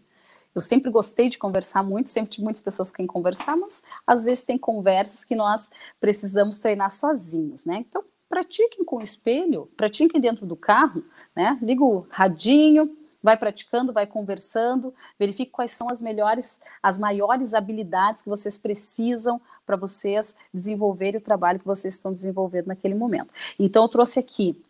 [0.54, 4.24] Eu sempre gostei de conversar muito, sempre tive muitas pessoas com quem conversar, mas às
[4.24, 7.76] vezes tem conversas que nós precisamos treinar sozinhos, né?
[7.76, 11.04] Então, pratiquem com o espelho, pratiquem dentro do carro,
[11.34, 11.58] né?
[11.62, 18.22] Liga o radinho, vai praticando, vai conversando, verifique quais são as melhores, as maiores habilidades
[18.22, 23.32] que vocês precisam para vocês desenvolverem o trabalho que vocês estão desenvolvendo naquele momento.
[23.58, 24.60] Então, eu trouxe aqui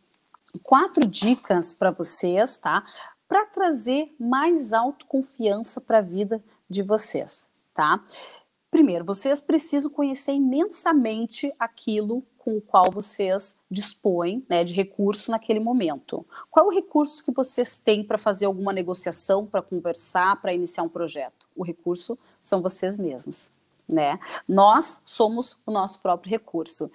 [0.63, 2.85] quatro dicas para vocês, tá?
[3.27, 8.05] Para trazer mais autoconfiança para a vida de vocês, tá?
[8.71, 15.61] Primeiro, vocês precisam conhecer imensamente aquilo com o qual vocês dispõem né, de recurso naquele
[15.61, 16.27] momento.
[16.51, 20.83] Qual é o recurso que vocês têm para fazer alguma negociação, para conversar, para iniciar
[20.83, 21.47] um projeto?
[21.55, 23.51] O recurso são vocês mesmos.
[23.89, 24.19] Né?
[24.49, 26.91] Nós somos o nosso próprio recurso.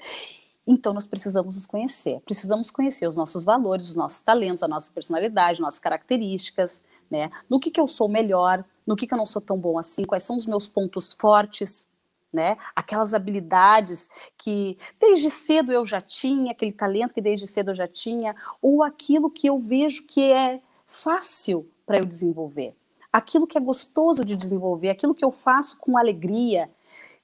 [0.66, 4.92] Então, nós precisamos nos conhecer, precisamos conhecer os nossos valores, os nossos talentos, a nossa
[4.92, 7.32] personalidade, nossas características, né?
[7.50, 10.04] No que, que eu sou melhor, no que, que eu não sou tão bom assim,
[10.04, 11.88] quais são os meus pontos fortes,
[12.32, 12.58] né?
[12.76, 17.88] Aquelas habilidades que desde cedo eu já tinha, aquele talento que desde cedo eu já
[17.88, 22.76] tinha, ou aquilo que eu vejo que é fácil para eu desenvolver,
[23.12, 26.70] aquilo que é gostoso de desenvolver, aquilo que eu faço com alegria,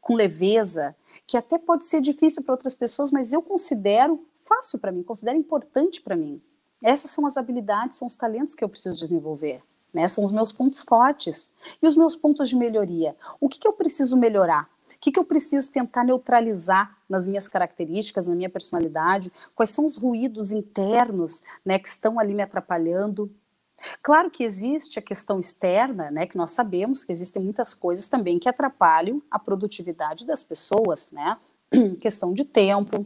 [0.02, 4.92] com leveza, que até pode ser difícil para outras pessoas, mas eu considero fácil para
[4.92, 6.42] mim, considero importante para mim.
[6.82, 9.64] Essas são as habilidades, são os talentos que eu preciso desenvolver.
[9.94, 10.08] Né?
[10.08, 11.50] São os meus pontos fortes
[11.82, 13.16] e os meus pontos de melhoria.
[13.40, 14.70] O que, que eu preciso melhorar?
[15.04, 19.34] Que, que eu preciso tentar neutralizar nas minhas características, na minha personalidade?
[19.54, 23.30] Quais são os ruídos internos né, que estão ali me atrapalhando?
[24.02, 28.40] Claro que existe a questão externa, né, que nós sabemos que existem muitas coisas também
[28.40, 31.38] que atrapalham a produtividade das pessoas, né,
[32.00, 33.06] questão de tempo,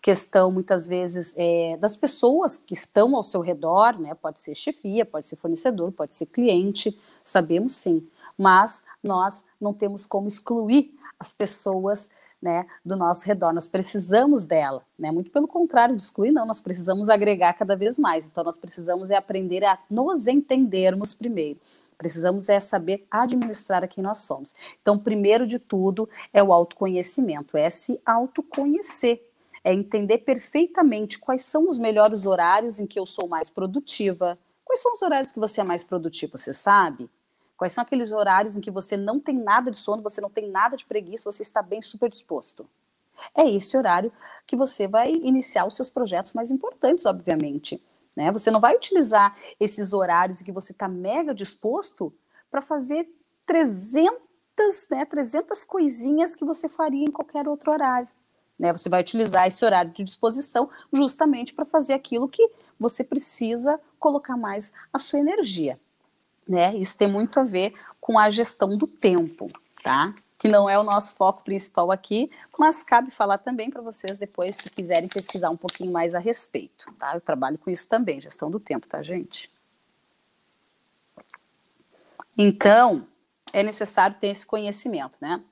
[0.00, 5.04] questão muitas vezes é, das pessoas que estão ao seu redor, né, pode ser chefia,
[5.04, 11.32] pode ser fornecedor, pode ser cliente, sabemos sim, mas nós não temos como excluir as
[11.32, 12.10] pessoas
[12.42, 13.52] né, do nosso redor.
[13.52, 15.12] Nós precisamos dela, né?
[15.12, 18.26] Muito pelo contrário de excluir, não, nós precisamos agregar cada vez mais.
[18.26, 21.60] Então, nós precisamos é aprender a nos entendermos primeiro.
[21.96, 24.56] Precisamos é saber administrar quem nós somos.
[24.82, 29.22] Então, primeiro de tudo é o autoconhecimento, é se autoconhecer,
[29.62, 34.36] é entender perfeitamente quais são os melhores horários em que eu sou mais produtiva.
[34.64, 37.08] Quais são os horários que você é mais produtivo, você sabe?
[37.62, 40.50] Quais são aqueles horários em que você não tem nada de sono, você não tem
[40.50, 42.68] nada de preguiça, você está bem super disposto?
[43.36, 44.12] É esse horário
[44.48, 47.80] que você vai iniciar os seus projetos mais importantes, obviamente.
[48.16, 48.32] Né?
[48.32, 52.12] Você não vai utilizar esses horários em que você está mega disposto
[52.50, 53.08] para fazer
[53.46, 54.18] 300,
[54.90, 58.08] né, 300 coisinhas que você faria em qualquer outro horário.
[58.58, 58.72] Né?
[58.72, 64.36] Você vai utilizar esse horário de disposição justamente para fazer aquilo que você precisa colocar
[64.36, 65.78] mais a sua energia
[66.48, 66.74] né?
[66.76, 69.50] Isso tem muito a ver com a gestão do tempo,
[69.82, 70.14] tá?
[70.38, 74.56] Que não é o nosso foco principal aqui, mas cabe falar também para vocês depois,
[74.56, 77.14] se quiserem pesquisar um pouquinho mais a respeito, tá?
[77.14, 79.50] Eu trabalho com isso também, gestão do tempo, tá, gente?
[82.36, 83.06] Então,
[83.52, 85.44] é necessário ter esse conhecimento, né?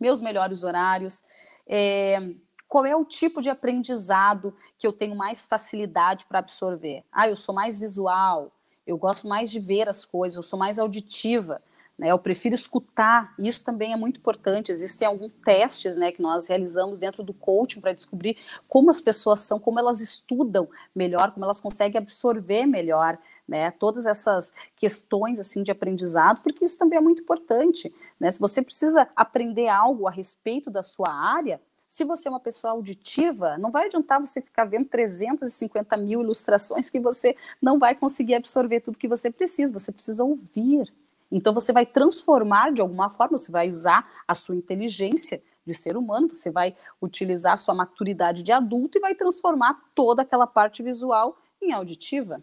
[0.00, 1.22] Meus melhores horários,
[1.66, 2.34] é,
[2.68, 7.04] qual é o tipo de aprendizado que eu tenho mais facilidade para absorver?
[7.10, 8.52] Ah, eu sou mais visual,
[8.88, 11.60] eu gosto mais de ver as coisas, eu sou mais auditiva,
[11.98, 12.10] né?
[12.10, 13.34] Eu prefiro escutar.
[13.38, 14.72] Isso também é muito importante.
[14.72, 19.40] Existem alguns testes, né, que nós realizamos dentro do coaching para descobrir como as pessoas
[19.40, 23.70] são, como elas estudam melhor, como elas conseguem absorver melhor, né?
[23.72, 28.30] Todas essas questões assim de aprendizado, porque isso também é muito importante, né?
[28.30, 32.74] Se você precisa aprender algo a respeito da sua área, se você é uma pessoa
[32.74, 38.34] auditiva, não vai adiantar você ficar vendo 350 mil ilustrações que você não vai conseguir
[38.34, 39.72] absorver tudo que você precisa.
[39.72, 40.92] Você precisa ouvir.
[41.32, 45.96] Então você vai transformar de alguma forma, você vai usar a sua inteligência de ser
[45.96, 50.82] humano, você vai utilizar a sua maturidade de adulto e vai transformar toda aquela parte
[50.82, 52.42] visual em auditiva.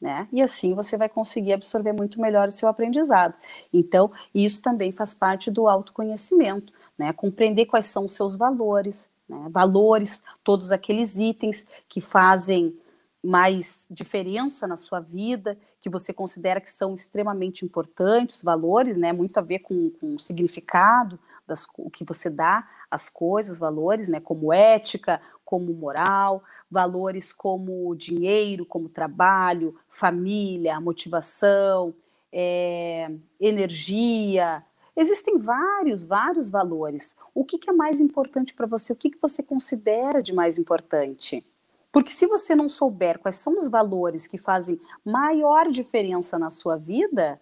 [0.00, 0.28] Né?
[0.30, 3.34] E assim você vai conseguir absorver muito melhor o seu aprendizado.
[3.72, 7.12] Então, isso também faz parte do autoconhecimento né?
[7.12, 9.48] Compreender quais são os seus valores, né?
[9.50, 12.78] valores, todos aqueles itens que fazem
[13.22, 19.12] mais diferença na sua vida, que você considera que são extremamente importantes, valores, né?
[19.12, 24.08] Muito a ver com, com o significado das o que você dá às coisas, valores,
[24.08, 24.20] né?
[24.20, 31.94] Como ética, como moral, valores como dinheiro, como trabalho, família, motivação,
[32.32, 34.64] é, energia,
[34.96, 37.16] Existem vários, vários valores.
[37.34, 38.92] O que, que é mais importante para você?
[38.92, 41.44] O que, que você considera de mais importante?
[41.92, 46.76] Porque se você não souber quais são os valores que fazem maior diferença na sua
[46.76, 47.40] vida,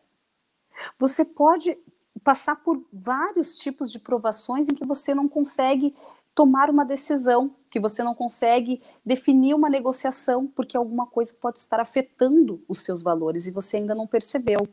[0.99, 1.79] você pode
[2.23, 5.95] passar por vários tipos de provações em que você não consegue
[6.35, 11.79] tomar uma decisão, que você não consegue definir uma negociação, porque alguma coisa pode estar
[11.79, 14.69] afetando os seus valores e você ainda não percebeu.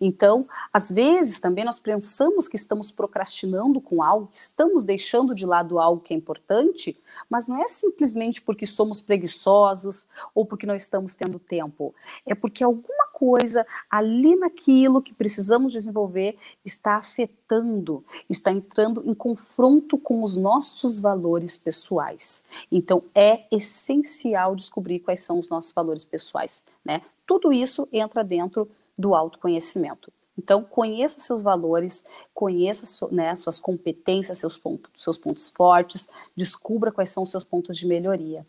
[0.00, 5.46] Então, às vezes também nós pensamos que estamos procrastinando com algo, que estamos deixando de
[5.46, 10.74] lado algo que é importante, mas não é simplesmente porque somos preguiçosos ou porque não
[10.74, 11.94] estamos tendo tempo.
[12.26, 19.98] É porque alguma coisa ali naquilo que precisamos desenvolver está afetando, está entrando em confronto
[19.98, 22.44] com os nossos valores pessoais.
[22.72, 27.02] Então, é essencial descobrir quais são os nossos valores pessoais, né?
[27.26, 28.68] Tudo isso entra dentro
[29.00, 30.12] do autoconhecimento.
[30.38, 37.10] Então, conheça seus valores, conheça né, suas competências, seus pontos, seus pontos fortes, descubra quais
[37.10, 38.46] são os seus pontos de melhoria.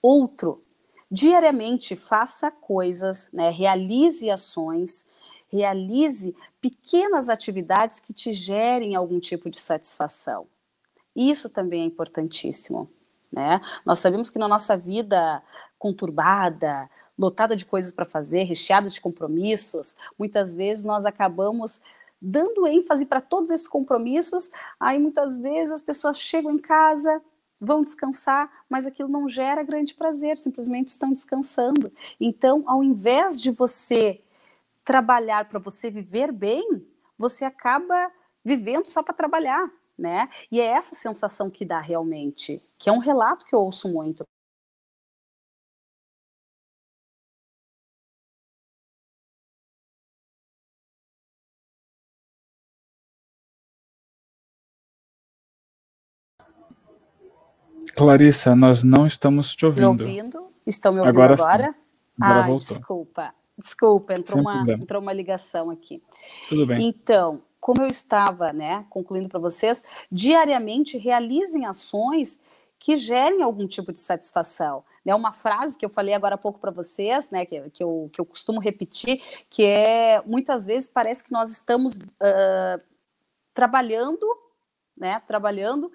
[0.00, 0.62] Outro,
[1.10, 5.06] diariamente faça coisas, né, realize ações,
[5.50, 10.46] realize pequenas atividades que te gerem algum tipo de satisfação.
[11.14, 12.88] Isso também é importantíssimo.
[13.32, 13.60] Né?
[13.84, 15.42] Nós sabemos que na nossa vida
[15.76, 16.88] conturbada,
[17.18, 21.80] lotada de coisas para fazer, recheada de compromissos, muitas vezes nós acabamos
[22.20, 24.50] dando ênfase para todos esses compromissos,
[24.80, 27.22] aí muitas vezes as pessoas chegam em casa,
[27.60, 31.92] vão descansar, mas aquilo não gera grande prazer, simplesmente estão descansando.
[32.20, 34.22] Então, ao invés de você
[34.84, 36.86] trabalhar para você viver bem,
[37.18, 38.10] você acaba
[38.44, 40.28] vivendo só para trabalhar, né?
[40.50, 44.24] E é essa sensação que dá realmente, que é um relato que eu ouço muito.
[57.96, 60.04] Clarissa, nós não estamos te ouvindo.
[60.04, 60.46] Me ouvindo?
[60.66, 61.34] Estão me ouvindo agora?
[61.34, 61.74] agora?
[62.20, 62.76] agora ah, voltou.
[62.76, 63.34] desculpa.
[63.56, 66.02] Desculpa, entrou uma, entrou uma ligação aqui.
[66.48, 66.88] Tudo bem.
[66.88, 72.40] Então, como eu estava, né, concluindo para vocês, diariamente realizem ações
[72.78, 74.84] que gerem algum tipo de satisfação.
[75.06, 78.10] É uma frase que eu falei agora há pouco para vocês, né, que, que, eu,
[78.12, 82.82] que eu costumo repetir, que é muitas vezes parece que nós estamos uh,
[83.52, 84.26] trabalhando,
[84.98, 85.90] né, trabalhando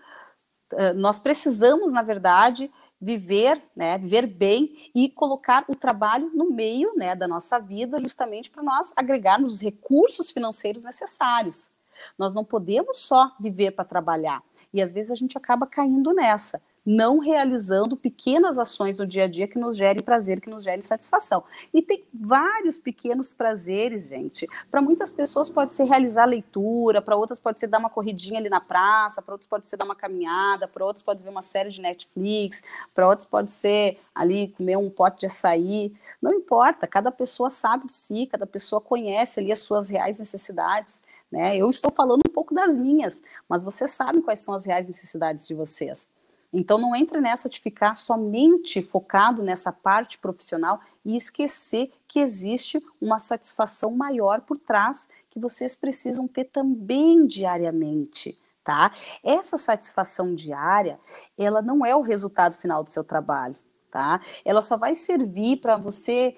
[0.96, 7.16] nós precisamos, na verdade, viver, né, viver bem e colocar o trabalho no meio, né,
[7.16, 11.70] da nossa vida, justamente para nós agregarmos os recursos financeiros necessários.
[12.18, 14.42] Nós não podemos só viver para trabalhar.
[14.74, 19.28] E às vezes a gente acaba caindo nessa não realizando pequenas ações no dia a
[19.28, 21.44] dia que nos gerem prazer, que nos gerem satisfação.
[21.74, 24.48] E tem vários pequenos prazeres, gente.
[24.72, 28.50] Para muitas pessoas pode ser realizar leitura, para outras pode ser dar uma corridinha ali
[28.50, 31.70] na praça, para outros pode ser dar uma caminhada, para outros pode ver uma série
[31.70, 32.64] de Netflix,
[32.94, 35.94] para outros pode ser ali comer um pote de açaí.
[36.22, 41.02] Não importa, cada pessoa sabe de si, cada pessoa conhece ali as suas reais necessidades.
[41.32, 41.58] Né?
[41.58, 45.48] Eu estou falando um pouco das minhas, mas vocês sabem quais são as reais necessidades
[45.48, 46.19] de vocês.
[46.52, 52.84] Então não entre nessa de ficar somente focado nessa parte profissional e esquecer que existe
[53.00, 58.91] uma satisfação maior por trás que vocês precisam ter também diariamente, tá?
[59.24, 61.00] Essa satisfação diária,
[61.38, 63.56] ela não é o resultado final do seu trabalho,
[63.91, 64.20] tá?
[64.43, 66.36] Ela só vai servir para você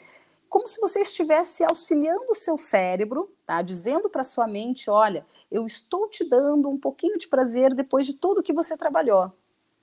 [0.49, 3.61] como se você estivesse auxiliando o seu cérebro, tá?
[3.61, 8.13] Dizendo para sua mente, olha, eu estou te dando um pouquinho de prazer depois de
[8.13, 9.31] tudo que você trabalhou.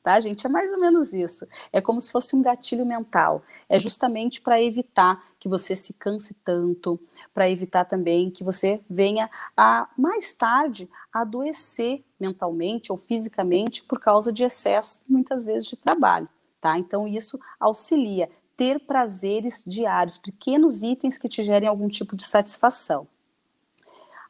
[0.02, 0.46] Tá, gente?
[0.46, 1.46] É mais ou menos isso.
[1.72, 3.42] É como se fosse um gatilho mental.
[3.68, 6.98] É justamente para evitar que você se canse tanto,
[7.34, 14.32] para evitar também que você venha a mais tarde adoecer mentalmente ou fisicamente por causa
[14.32, 16.28] de excesso, muitas vezes, de trabalho.
[16.60, 16.78] Tá?
[16.78, 23.06] Então, isso auxilia ter prazeres diários, pequenos itens que te gerem algum tipo de satisfação.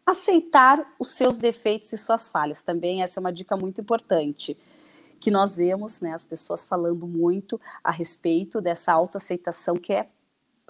[0.04, 4.56] Aceitar os seus defeitos e suas falhas também, essa é uma dica muito importante
[5.20, 10.08] que nós vemos né, as pessoas falando muito a respeito dessa autoaceitação que é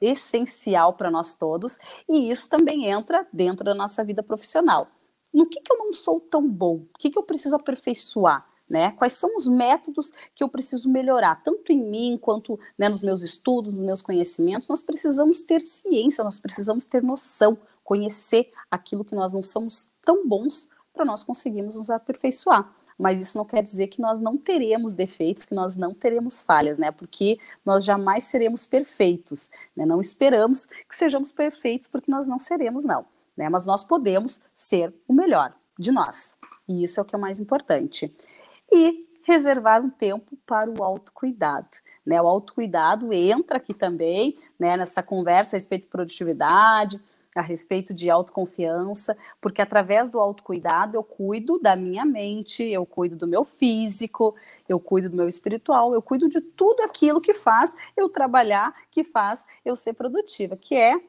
[0.01, 1.79] essencial para nós todos,
[2.09, 4.89] e isso também entra dentro da nossa vida profissional.
[5.33, 6.77] No que, que eu não sou tão bom?
[6.77, 8.47] O que, que eu preciso aperfeiçoar?
[8.69, 8.93] Né?
[8.93, 13.23] Quais são os métodos que eu preciso melhorar, tanto em mim quanto né, nos meus
[13.23, 14.69] estudos, nos meus conhecimentos?
[14.69, 20.27] Nós precisamos ter ciência, nós precisamos ter noção, conhecer aquilo que nós não somos tão
[20.29, 24.95] bons para nós conseguirmos nos aperfeiçoar mas isso não quer dizer que nós não teremos
[24.95, 26.91] defeitos, que nós não teremos falhas, né?
[26.91, 29.87] Porque nós jamais seremos perfeitos, né?
[29.87, 33.49] Não esperamos que sejamos perfeitos, porque nós não seremos, não, né?
[33.49, 36.37] Mas nós podemos ser o melhor de nós,
[36.69, 38.13] e isso é o que é mais importante.
[38.71, 41.69] E reservar um tempo para o autocuidado.
[42.05, 46.99] Né, o autocuidado entra aqui também, né, nessa conversa a respeito de produtividade,
[47.39, 53.17] a respeito de autoconfiança, porque através do autocuidado eu cuido da minha mente, eu cuido
[53.17, 54.35] do meu físico,
[54.69, 59.05] eu cuido do meu espiritual, eu cuido de tudo aquilo que faz eu trabalhar, que
[59.05, 61.01] faz eu ser produtiva, que é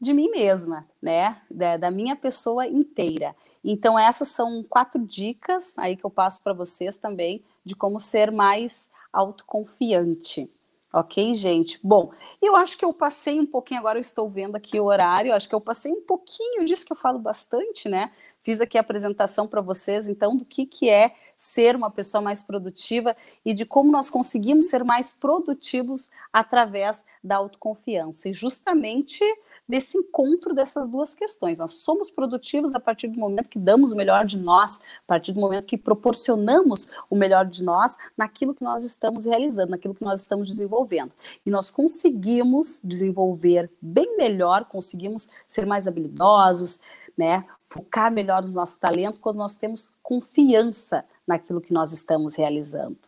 [0.00, 1.40] de mim mesma, né?
[1.50, 3.36] Da, da minha pessoa inteira.
[3.62, 8.32] Então, essas são quatro dicas aí que eu passo para vocês também de como ser
[8.32, 10.50] mais autoconfiante.
[10.92, 11.78] Ok, gente?
[11.84, 12.10] Bom,
[12.42, 15.48] eu acho que eu passei um pouquinho, agora eu estou vendo aqui o horário, acho
[15.48, 18.10] que eu passei um pouquinho disso que eu falo bastante, né?
[18.42, 22.42] Fiz aqui a apresentação para vocês, então, do que, que é ser uma pessoa mais
[22.42, 28.28] produtiva e de como nós conseguimos ser mais produtivos através da autoconfiança.
[28.28, 29.22] E justamente
[29.70, 31.60] desse encontro dessas duas questões.
[31.60, 35.32] Nós somos produtivos a partir do momento que damos o melhor de nós, a partir
[35.32, 40.04] do momento que proporcionamos o melhor de nós naquilo que nós estamos realizando, naquilo que
[40.04, 41.12] nós estamos desenvolvendo.
[41.46, 46.80] E nós conseguimos desenvolver bem melhor, conseguimos ser mais habilidosos,
[47.16, 47.44] né?
[47.66, 52.98] Focar melhor os nossos talentos quando nós temos confiança naquilo que nós estamos realizando.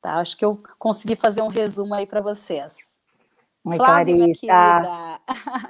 [0.00, 0.20] Tá?
[0.20, 2.93] Acho que eu consegui fazer um resumo aí para vocês.
[3.64, 5.20] Oi, Flávia, Clarissa.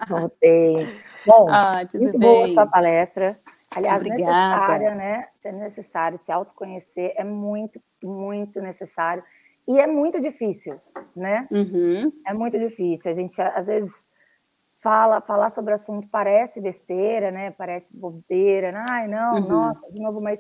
[0.09, 1.01] Voltei.
[1.27, 2.29] Bom, ah, muito bem.
[2.29, 3.33] boa a sua palestra.
[3.75, 4.25] Aliás, Obrigada.
[4.25, 5.29] necessária, né?
[5.43, 9.23] É necessário se autoconhecer, é muito, muito necessário.
[9.67, 10.79] E é muito difícil,
[11.17, 11.49] né?
[11.51, 12.13] Uhum.
[12.27, 13.11] É muito difícil.
[13.11, 13.91] A gente, às vezes,
[14.83, 17.53] fala, falar sobre o assunto parece besteira, né?
[17.53, 18.73] Parece bobeira.
[18.87, 19.49] Ai, não, uhum.
[19.49, 20.39] nossa, de novo, mas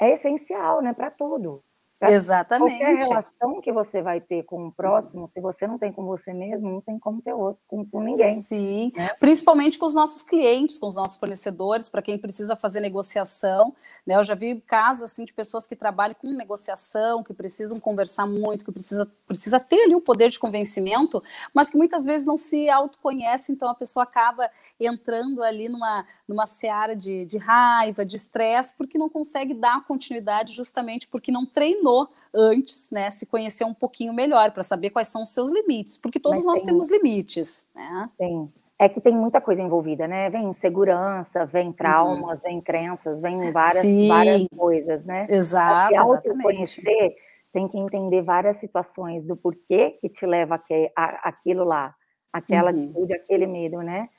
[0.00, 0.92] é essencial, né?
[0.92, 1.62] Para tudo.
[2.02, 2.78] Exatamente.
[2.78, 6.32] Qualquer relação que você vai ter com o próximo, se você não tem com você
[6.32, 8.42] mesmo, não tem como ter outro, com, com ninguém.
[8.42, 9.14] Sim, né?
[9.18, 13.74] principalmente com os nossos clientes, com os nossos fornecedores, para quem precisa fazer negociação.
[14.06, 14.14] Né?
[14.14, 18.64] Eu já vi casos assim, de pessoas que trabalham com negociação, que precisam conversar muito,
[18.64, 21.22] que precisa, precisa ter ali o poder de convencimento,
[21.54, 26.46] mas que muitas vezes não se autoconhece, então a pessoa acaba entrando ali numa, numa
[26.46, 31.85] seara de, de raiva, de estresse, porque não consegue dar continuidade justamente porque não treinou
[32.34, 36.20] antes, né, se conhecer um pouquinho melhor para saber quais são os seus limites, porque
[36.20, 38.10] todos Mas nós tem, temos limites, né?
[38.18, 38.46] Tem.
[38.78, 40.28] É que tem muita coisa envolvida, né?
[40.28, 42.48] Vem insegurança, vem traumas, uhum.
[42.50, 45.26] vem crenças, vem várias, várias coisas, né?
[45.30, 47.16] Exato, e autoconhecer
[47.52, 50.60] tem que entender várias situações do porquê que te leva
[50.94, 51.94] a, aquilo lá,
[52.30, 52.76] aquela uhum.
[52.76, 54.10] atitude, aquele medo, né?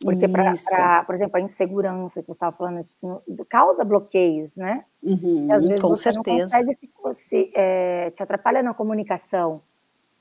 [0.00, 4.84] Porque, pra, pra, por exemplo, a insegurança que você estava falando tipo, causa bloqueios, né?
[5.02, 6.58] Uhum, às vezes com você certeza.
[6.60, 9.62] não consegue se, se é, te atrapalha na comunicação.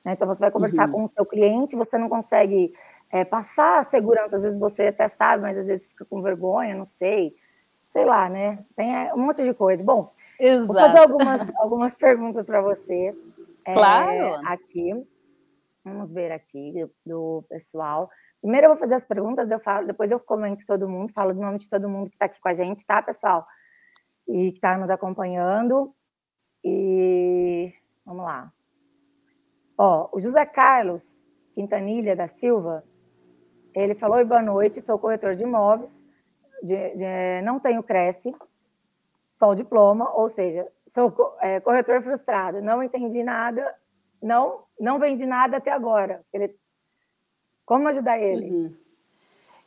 [0.04, 0.14] Né?
[0.14, 0.94] Então, você vai conversar uhum.
[0.94, 2.74] com o seu cliente, você não consegue
[3.12, 4.38] é, passar a segurança.
[4.38, 7.36] Às vezes você até sabe, mas às vezes fica com vergonha, não sei.
[7.90, 8.60] Sei lá, né?
[8.76, 9.84] Tem é, um monte de coisa.
[9.86, 10.10] Bom,
[10.40, 10.68] Exato.
[10.68, 13.14] vou fazer algumas, algumas perguntas para você.
[13.66, 14.36] É, claro.
[14.48, 15.06] Aqui.
[15.84, 18.10] Vamos ver aqui do pessoal.
[18.42, 21.42] Primeiro eu vou fazer as perguntas, eu falo, depois eu comento todo mundo, falo do
[21.42, 23.46] nome de todo mundo que está aqui com a gente, tá, pessoal?
[24.28, 25.94] E que está nos acompanhando.
[26.64, 27.74] E
[28.06, 28.52] vamos lá.
[29.78, 31.04] Ó, o José Carlos
[31.54, 32.84] Quintanilha da Silva,
[33.74, 35.94] ele falou: Oi, boa noite, sou corretor de imóveis,
[36.62, 38.34] de, de, não tenho Cresce,
[39.32, 43.74] só o diploma, ou seja, sou é, corretor frustrado, não entendi nada,
[44.22, 46.24] não, não vendi nada até agora.
[46.34, 46.56] Ele
[47.66, 48.50] Como ajudar ele?
[48.50, 48.76] Uhum.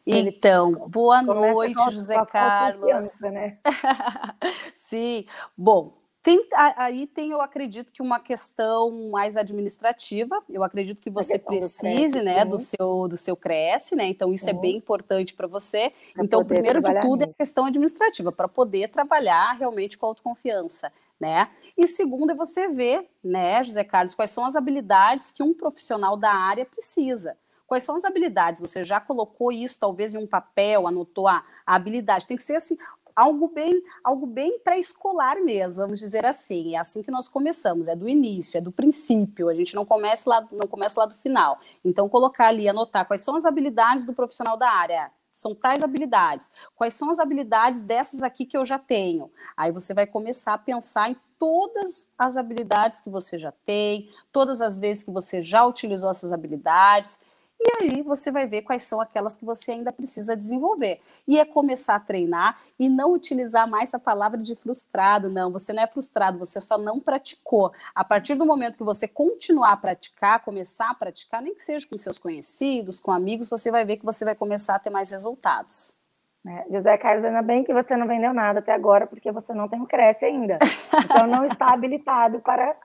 [0.07, 3.21] Então, boa noite, José Carlos.
[3.21, 3.59] Né?
[4.75, 5.27] Sim,
[5.57, 6.47] bom, tem,
[6.77, 10.43] aí tem, eu acredito que uma questão mais administrativa.
[10.49, 14.07] Eu acredito que você precise, do né, do seu do seu cresce, né?
[14.07, 15.93] Então isso é bem importante para você.
[16.13, 17.31] Pra então, primeiro de tudo nisso.
[17.31, 21.49] é a questão administrativa para poder trabalhar realmente com autoconfiança, né?
[21.77, 26.17] E segundo é você ver, né, José Carlos, quais são as habilidades que um profissional
[26.17, 27.37] da área precisa.
[27.69, 28.63] Quais são as habilidades?
[28.63, 32.27] Você já colocou isso talvez em um papel, anotou a, a habilidade.
[32.27, 32.79] Tem que ser assim,
[33.15, 36.77] algo bem, algo bem pré-escolar mesmo, vamos dizer assim.
[36.77, 39.51] É assim que nós começamos, é do início, é do princípio.
[39.51, 41.61] A gente não começa lá, não começa lá do final.
[41.85, 45.13] Então colocar ali, anotar quais são as habilidades do profissional da área.
[45.31, 46.51] São tais habilidades.
[46.75, 49.31] Quais são as habilidades dessas aqui que eu já tenho?
[49.55, 54.63] Aí você vai começar a pensar em todas as habilidades que você já tem, todas
[54.63, 57.21] as vezes que você já utilizou essas habilidades
[57.61, 61.01] e aí você vai ver quais são aquelas que você ainda precisa desenvolver.
[61.27, 65.29] E é começar a treinar e não utilizar mais a palavra de frustrado.
[65.29, 67.73] Não, você não é frustrado, você só não praticou.
[67.95, 71.87] A partir do momento que você continuar a praticar, começar a praticar, nem que seja
[71.89, 75.11] com seus conhecidos, com amigos, você vai ver que você vai começar a ter mais
[75.11, 75.99] resultados.
[76.47, 79.69] É, José Carlos, ainda bem que você não vendeu nada até agora, porque você não
[79.69, 80.59] tem um Cresce ainda.
[81.05, 82.77] Então não está habilitado para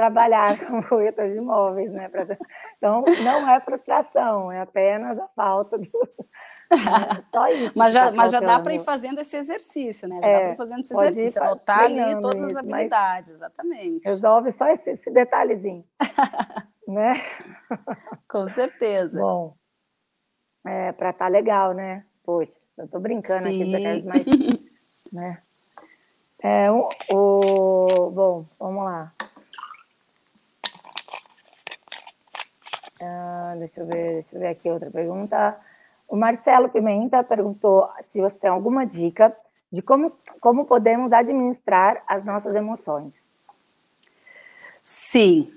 [0.00, 2.10] trabalhar com corretor de imóveis, né?
[2.78, 5.90] Então, não é frustração, é apenas a falta do.
[6.70, 7.22] Né?
[7.30, 7.72] Só isso.
[7.76, 10.18] mas já, tá mas já dá para ir fazendo esse exercício, né?
[10.20, 14.08] Já é, dá para ir fazendo esse exercício, anotar ali todas as habilidades, exatamente.
[14.08, 15.84] Resolve só esse, esse detalhezinho,
[16.88, 17.12] né?
[18.26, 19.20] Com certeza.
[19.20, 19.54] Bom,
[20.66, 22.06] é, para estar tá legal, né?
[22.24, 23.74] Poxa, eu estou brincando Sim.
[23.74, 24.24] aqui, mas,
[25.12, 25.36] né?
[26.42, 29.12] É, o, o, bom, vamos lá.
[33.02, 35.58] Ah, deixa eu ver, deixa eu ver aqui outra pergunta.
[36.06, 39.34] O Marcelo Pimenta perguntou se você tem alguma dica
[39.72, 40.06] de como,
[40.40, 43.14] como podemos administrar as nossas emoções.
[44.82, 45.52] Sim,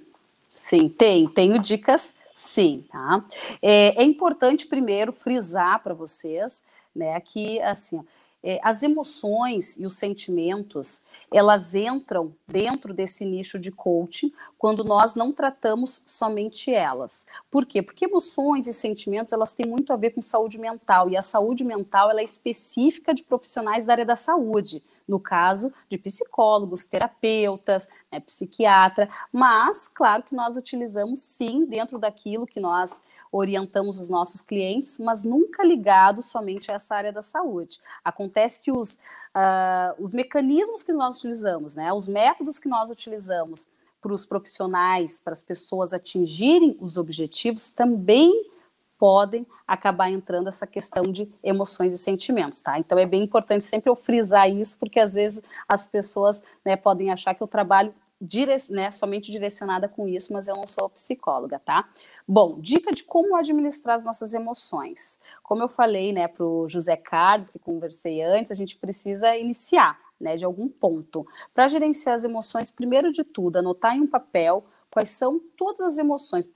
[0.48, 3.26] sim, tenho, tenho dicas, sim, tá?
[3.62, 6.64] É, é importante primeiro frisar para vocês,
[6.96, 8.06] né, que assim,
[8.44, 15.16] é, as emoções e os sentimentos, elas entram dentro desse nicho de coaching quando nós
[15.16, 17.26] não tratamos somente elas.
[17.50, 17.82] Por quê?
[17.82, 21.64] Porque emoções e sentimentos, elas têm muito a ver com saúde mental, e a saúde
[21.64, 27.88] mental, ela é específica de profissionais da área da saúde, no caso de psicólogos, terapeutas,
[28.12, 34.41] né, psiquiatra, mas, claro que nós utilizamos sim dentro daquilo que nós orientamos os nossos
[34.41, 37.81] clientes, mas nunca ligado somente a essa área da saúde.
[38.05, 38.93] Acontece que os,
[39.36, 43.67] uh, os mecanismos que nós utilizamos, né, os métodos que nós utilizamos
[43.99, 48.51] para os profissionais, para as pessoas atingirem os objetivos, também
[48.99, 52.79] podem acabar entrando essa questão de emoções e sentimentos, tá?
[52.79, 57.11] Então é bem importante sempre eu frisar isso, porque às vezes as pessoas né, podem
[57.11, 57.93] achar que eu trabalho
[58.24, 61.89] dire né, somente direcionada com isso, mas eu não sou psicóloga, tá?
[62.26, 65.19] Bom, dica de como administrar as nossas emoções.
[65.43, 69.99] Como eu falei, né, para o José Carlos, que conversei antes, a gente precisa iniciar,
[70.19, 71.28] né, de algum ponto.
[71.53, 75.97] Para gerenciar as emoções, primeiro de tudo, anotar em um papel quais são todas as
[75.97, 76.49] emoções,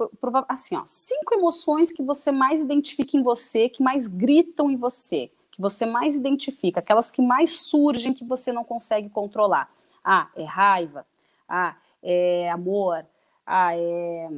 [0.47, 5.32] assim, ó, cinco emoções que você mais identifica em você, que mais gritam em você,
[5.51, 9.70] que você mais identifica, aquelas que mais surgem que você não consegue controlar.
[10.03, 11.05] Ah, é raiva,
[11.48, 13.06] ah, é amor,
[13.45, 14.30] ah, é,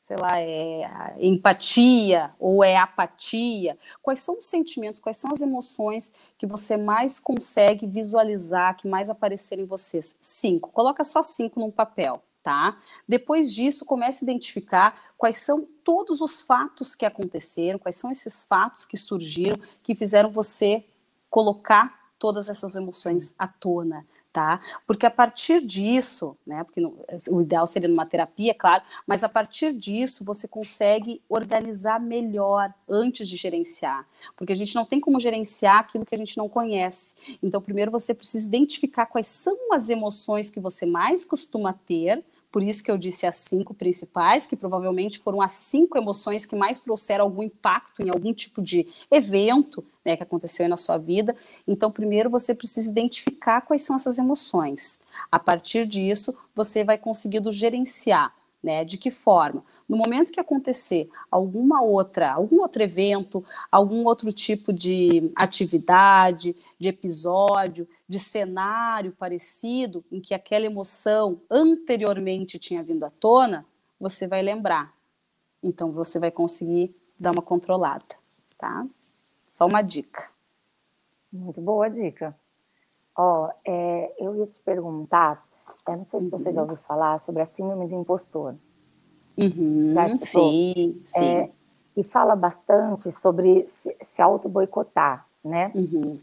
[0.00, 3.78] sei lá, é empatia ou é apatia.
[4.02, 9.08] Quais são os sentimentos, quais são as emoções que você mais consegue visualizar, que mais
[9.08, 10.16] aparecerem em vocês?
[10.20, 10.70] Cinco.
[10.70, 12.22] Coloca só cinco num papel.
[12.42, 12.76] Tá?
[13.06, 18.42] Depois disso, comece a identificar quais são todos os fatos que aconteceram, quais são esses
[18.42, 20.84] fatos que surgiram, que fizeram você
[21.30, 24.60] colocar todas essas emoções à tona tá?
[24.86, 26.80] Porque a partir disso, né, porque
[27.30, 33.28] o ideal seria numa terapia, claro, mas a partir disso você consegue organizar melhor antes
[33.28, 34.06] de gerenciar,
[34.36, 37.14] porque a gente não tem como gerenciar aquilo que a gente não conhece.
[37.42, 42.62] Então, primeiro você precisa identificar quais são as emoções que você mais costuma ter, por
[42.62, 46.80] isso que eu disse as cinco principais, que provavelmente foram as cinco emoções que mais
[46.80, 51.34] trouxeram algum impacto em algum tipo de evento né, que aconteceu na sua vida.
[51.66, 55.02] Então, primeiro você precisa identificar quais são essas emoções.
[55.30, 58.34] A partir disso, você vai conseguindo gerenciar.
[58.62, 59.64] Né, de que forma?
[59.92, 66.88] No momento que acontecer alguma outra, algum outro evento, algum outro tipo de atividade, de
[66.88, 73.66] episódio, de cenário parecido em que aquela emoção anteriormente tinha vindo à tona,
[74.00, 74.94] você vai lembrar.
[75.62, 78.16] Então você vai conseguir dar uma controlada,
[78.56, 78.86] tá?
[79.46, 80.26] Só uma dica.
[81.30, 82.34] Muito boa dica.
[83.14, 85.46] Ó, é, eu ia te perguntar,
[85.86, 86.54] eu não sei se você uhum.
[86.54, 88.56] já ouviu falar sobre a síndrome do impostor.
[89.36, 91.24] Uhum, sim, sim.
[91.24, 91.50] É,
[91.96, 95.70] e fala bastante sobre se, se auto-boicotar, né?
[95.74, 96.20] Uhum.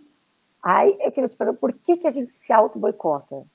[0.61, 3.45] Aí eu queria te perguntar, por que, que a gente se auto-boicota?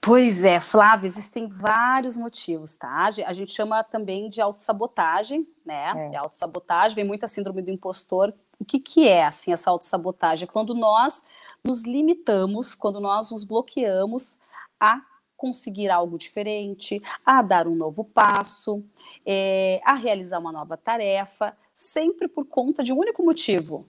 [0.00, 3.10] Pois é, Flávia, existem vários motivos, tá?
[3.26, 6.10] A gente chama também de autossabotagem, né?
[6.12, 6.16] É.
[6.16, 8.32] Autossabotagem, vem muita síndrome do impostor.
[8.58, 10.48] O que, que é, assim, essa autossabotagem?
[10.48, 11.22] É quando nós
[11.62, 14.36] nos limitamos, quando nós nos bloqueamos
[14.80, 15.02] a
[15.38, 18.84] conseguir algo diferente, a dar um novo passo,
[19.24, 23.88] é, a realizar uma nova tarefa, sempre por conta de um único motivo: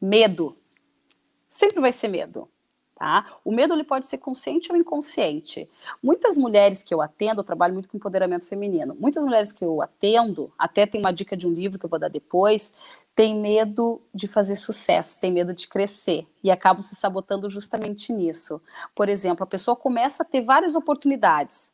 [0.00, 0.56] medo.
[1.50, 2.48] Sempre vai ser medo.
[2.98, 3.26] Tá?
[3.44, 5.68] O medo ele pode ser consciente ou inconsciente.
[6.02, 8.96] Muitas mulheres que eu atendo, eu trabalho muito com empoderamento feminino.
[8.98, 11.98] Muitas mulheres que eu atendo, até tem uma dica de um livro que eu vou
[11.98, 12.74] dar depois,
[13.14, 18.62] tem medo de fazer sucesso, tem medo de crescer e acabam se sabotando justamente nisso.
[18.94, 21.72] Por exemplo, a pessoa começa a ter várias oportunidades,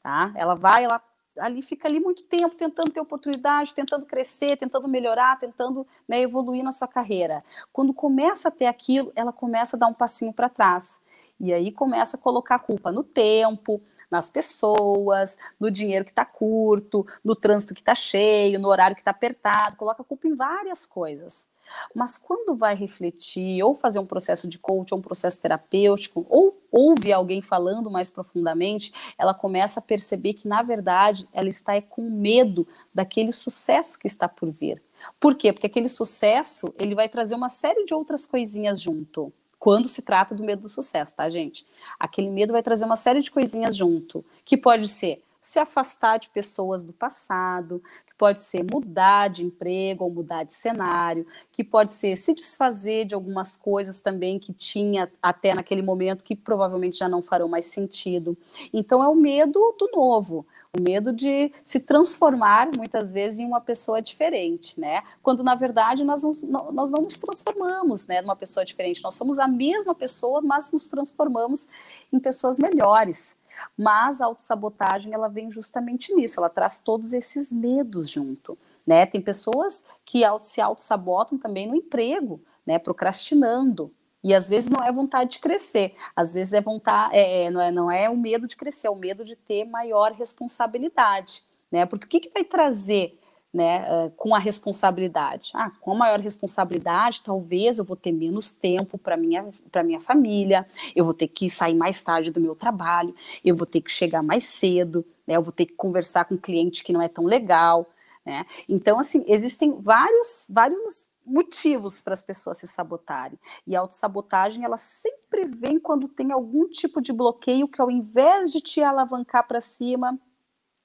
[0.00, 0.32] tá?
[0.36, 1.02] Ela vai, ela
[1.38, 6.62] ali fica ali muito tempo tentando ter oportunidade, tentando crescer, tentando melhorar, tentando né, evoluir
[6.62, 7.44] na sua carreira.
[7.72, 11.00] Quando começa a ter aquilo, ela começa a dar um passinho para trás.
[11.38, 16.24] E aí começa a colocar a culpa no tempo, nas pessoas, no dinheiro que está
[16.24, 20.34] curto, no trânsito que está cheio, no horário que está apertado, coloca a culpa em
[20.34, 21.46] várias coisas.
[21.94, 26.60] Mas quando vai refletir, ou fazer um processo de coach, ou um processo terapêutico, ou
[26.70, 32.02] ouve alguém falando mais profundamente, ela começa a perceber que, na verdade, ela está com
[32.02, 34.82] medo daquele sucesso que está por vir.
[35.18, 35.52] Por quê?
[35.52, 40.34] Porque aquele sucesso, ele vai trazer uma série de outras coisinhas junto quando se trata
[40.34, 41.66] do medo do sucesso, tá, gente?
[41.98, 46.30] Aquele medo vai trazer uma série de coisinhas junto, que pode ser se afastar de
[46.30, 47.82] pessoas do passado,
[48.20, 53.14] pode ser mudar de emprego ou mudar de cenário, que pode ser se desfazer de
[53.14, 58.36] algumas coisas também que tinha até naquele momento que provavelmente já não farão mais sentido.
[58.74, 63.60] Então é o medo do novo o medo de se transformar muitas vezes em uma
[63.60, 65.02] pessoa diferente, né?
[65.20, 69.02] Quando na verdade nós não, nós não nos transformamos, né, numa pessoa diferente.
[69.02, 71.66] Nós somos a mesma pessoa, mas nos transformamos
[72.12, 73.39] em pessoas melhores.
[73.76, 79.06] Mas a autossabotagem ela vem justamente nisso, ela traz todos esses medos junto, né?
[79.06, 83.92] Tem pessoas que se auto-sabotam também no emprego, né, procrastinando,
[84.22, 87.60] e às vezes não é vontade de crescer, às vezes é vontade, é, é, não,
[87.60, 91.86] é, não é o medo de crescer, é o medo de ter maior responsabilidade, né?
[91.86, 93.18] Porque o que, que vai trazer
[93.52, 95.50] né, com a responsabilidade?
[95.54, 100.00] Ah, com a maior responsabilidade, talvez eu vou ter menos tempo para minha para minha
[100.00, 103.90] família, eu vou ter que sair mais tarde do meu trabalho, eu vou ter que
[103.90, 105.36] chegar mais cedo, né?
[105.36, 107.86] Eu vou ter que conversar com um cliente que não é tão legal,
[108.24, 108.46] né?
[108.68, 113.38] Então, assim, existem vários vários motivos para as pessoas se sabotarem.
[113.66, 118.50] E a autossabotagem, ela sempre vem quando tem algum tipo de bloqueio que ao invés
[118.50, 120.18] de te alavancar para cima,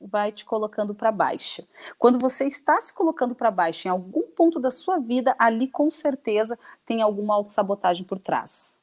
[0.06, 1.68] vai te colocando para baixo.
[1.98, 5.90] Quando você está se colocando para baixo em algum ponto da sua vida, ali com
[5.90, 8.80] certeza tem alguma autossabotagem por trás.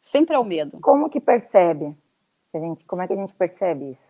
[0.00, 0.78] Sempre é o medo.
[0.80, 1.96] Como que percebe?
[2.54, 4.08] Gente, como é que a gente percebe isso?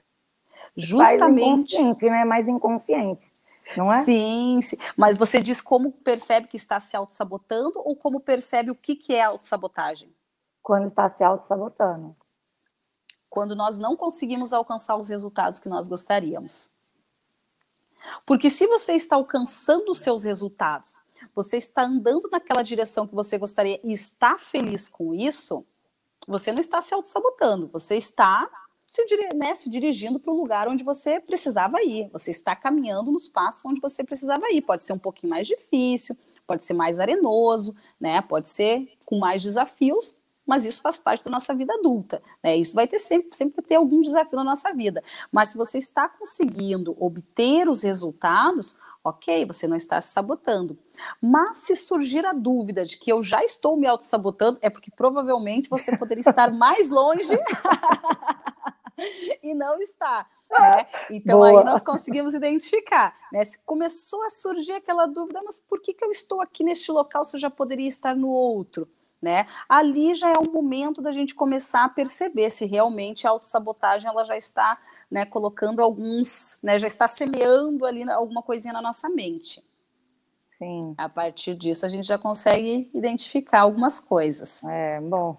[0.76, 1.40] Justamente.
[1.40, 2.24] Mais inconsciente, né?
[2.24, 3.34] Mais inconsciente
[3.76, 4.04] não é?
[4.04, 4.76] Sim, sim.
[4.96, 9.14] Mas você diz como percebe que está se auto-sabotando ou como percebe o que, que
[9.14, 10.14] é autossabotagem?
[10.62, 12.14] Quando está se auto-sabotando.
[13.34, 16.70] Quando nós não conseguimos alcançar os resultados que nós gostaríamos.
[18.24, 21.00] Porque se você está alcançando os seus resultados,
[21.34, 25.66] você está andando naquela direção que você gostaria e está feliz com isso,
[26.28, 28.48] você não está se auto-sabotando, você está
[28.86, 29.04] se,
[29.34, 32.08] né, se dirigindo para o lugar onde você precisava ir.
[32.12, 34.62] Você está caminhando nos passos onde você precisava ir.
[34.62, 36.16] Pode ser um pouquinho mais difícil,
[36.46, 38.22] pode ser mais arenoso, né?
[38.22, 40.14] Pode ser com mais desafios,
[40.46, 42.22] mas isso faz parte da nossa vida adulta.
[42.42, 42.56] Né?
[42.56, 45.02] Isso vai ter sempre, sempre ter algum desafio na nossa vida.
[45.32, 50.76] Mas se você está conseguindo obter os resultados, ok, você não está se sabotando.
[51.20, 55.68] Mas se surgir a dúvida de que eu já estou me auto-sabotando, é porque provavelmente
[55.68, 57.38] você poderia estar mais longe
[59.42, 60.26] e não está.
[60.50, 60.86] Né?
[61.10, 61.60] Então Boa.
[61.60, 63.16] aí nós conseguimos identificar.
[63.32, 63.44] Né?
[63.44, 67.24] Se começou a surgir aquela dúvida, mas por que, que eu estou aqui neste local
[67.24, 68.88] se eu já poderia estar no outro?
[69.22, 69.46] Né?
[69.66, 74.22] Ali já é o momento da gente começar a perceber se realmente a autossabotagem ela
[74.24, 74.78] já está
[75.10, 79.62] né, colocando alguns, né, já está semeando ali alguma coisinha na nossa mente.
[80.58, 80.94] Sim.
[80.98, 84.62] A partir disso a gente já consegue identificar algumas coisas.
[84.64, 85.36] É, bom.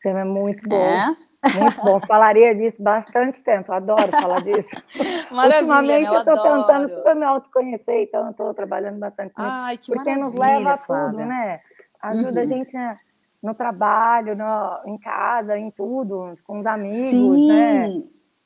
[0.00, 0.76] Tema é muito bom.
[0.76, 1.16] É.
[1.58, 4.70] Muito bom, falaria disso bastante tempo, adoro falar disso.
[5.30, 6.16] Ultimamente né?
[6.16, 10.34] eu estou tentando super me autoconhecer, então estou trabalhando bastante com Ai, isso, porque nos
[10.34, 11.60] leva a tudo, né?
[12.02, 12.40] Ajuda uhum.
[12.40, 12.96] a gente né,
[13.42, 17.48] no trabalho, no, em casa, em tudo, com os amigos, Sim.
[17.48, 17.90] né?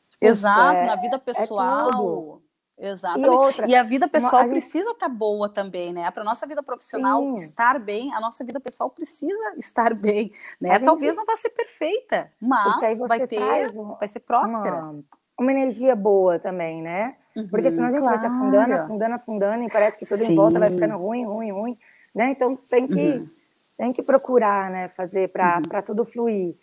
[0.08, 2.40] Tipo, Exato, é, na vida é pessoal.
[2.78, 3.26] É Exatamente.
[3.26, 6.10] E, outra, e, a vida pessoal a precisa estar tá boa também, né?
[6.10, 7.34] Para nossa vida profissional Sim.
[7.34, 10.30] estar bem, a nossa vida pessoal precisa estar bem,
[10.60, 10.74] né?
[10.74, 10.84] Gente...
[10.84, 14.76] Talvez não vá ser perfeita, mas vai ter, vai ser próspera.
[14.76, 15.04] Uma,
[15.40, 17.16] uma, energia boa também, né?
[17.34, 18.18] Uhum, Porque senão a gente claro.
[18.18, 20.32] vai se afundando, afundando, afundando e parece que tudo Sim.
[20.32, 21.78] em volta vai ficando ruim, ruim, ruim,
[22.14, 22.30] né?
[22.32, 23.28] Então tem que uhum.
[23.76, 24.88] Tem que procurar, né?
[24.88, 25.82] Fazer para uhum.
[25.82, 26.56] tudo fluir.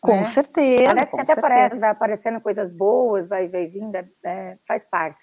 [0.00, 0.24] Com né?
[0.24, 0.94] certeza.
[0.94, 1.40] Parece com que até certeza.
[1.40, 5.20] parece, vai aparecendo coisas boas, vai, vai vindo, é, é faz parte.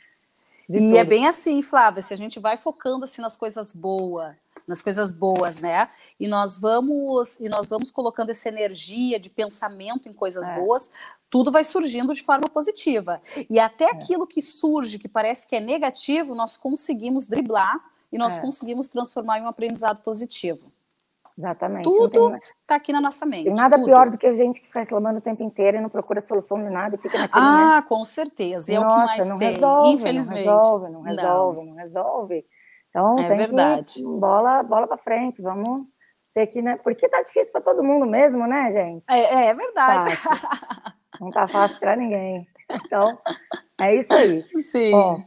[0.70, 0.98] e tudo.
[0.98, 4.36] é bem assim, Flávia, se a gente vai focando assim nas coisas boas,
[4.68, 5.90] nas coisas boas, né?
[6.20, 10.56] E nós vamos e nós vamos colocando essa energia de pensamento em coisas é.
[10.56, 10.92] boas,
[11.30, 13.22] tudo vai surgindo de forma positiva.
[13.50, 13.92] E até é.
[13.92, 17.80] aquilo que surge, que parece que é negativo, nós conseguimos driblar
[18.12, 18.42] e nós é.
[18.42, 20.72] conseguimos transformar em um aprendizado positivo.
[21.38, 21.84] Exatamente.
[21.84, 23.46] Tudo está aqui na nossa mente.
[23.46, 23.86] Tem nada tudo.
[23.86, 26.58] pior do que a gente que fica reclamando o tempo inteiro e não procura solução
[26.64, 28.72] de nada e fica naquele Ah, com certeza.
[28.72, 30.46] E é o que mais não tem, resolve, infelizmente.
[30.46, 32.46] Não resolve, não resolve, não, não resolve.
[32.90, 33.94] Então, é tem verdade.
[33.94, 35.86] que bola, bola para frente, vamos
[36.34, 36.78] ter que, né?
[36.84, 39.06] Porque tá difícil para todo mundo mesmo, né, gente?
[39.08, 40.16] É, é verdade.
[40.16, 40.94] Fácil.
[41.22, 42.48] não tá fácil para ninguém.
[42.70, 43.18] Então,
[43.80, 44.44] é isso aí.
[44.64, 44.92] Sim.
[44.92, 45.24] Bom,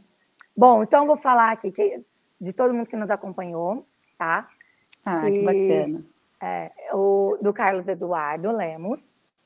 [0.57, 2.03] bom, então vou falar aqui que,
[2.39, 3.85] de todo mundo que nos acompanhou,
[4.17, 4.49] tá?
[5.05, 6.03] Ah, que bacana.
[6.41, 8.99] É, o, do Carlos Eduardo Lemos,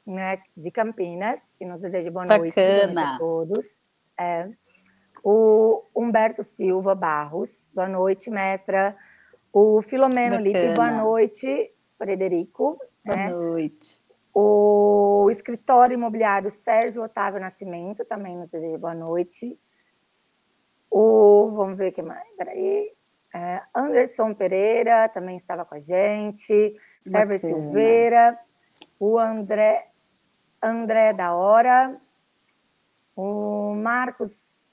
[0.05, 3.79] né, de Campinas, que nos deseja boa noite, boa noite a todos.
[4.17, 4.49] É,
[5.23, 8.95] o Humberto Silva Barros, boa noite, mestra.
[9.51, 12.71] O Filomeno Lipe, boa noite, Frederico.
[13.03, 13.29] Boa né?
[13.29, 13.99] noite.
[14.33, 19.57] O escritório imobiliário Sérgio Otávio Nascimento também nos deseja boa noite.
[20.91, 22.94] O, vamos ver o que mais, peraí.
[23.35, 26.73] É, Anderson Pereira também estava com a gente,
[27.05, 28.39] Herbert Silveira,
[28.97, 29.89] o André,
[30.63, 31.99] André da Hora,
[33.13, 34.31] o Marcos,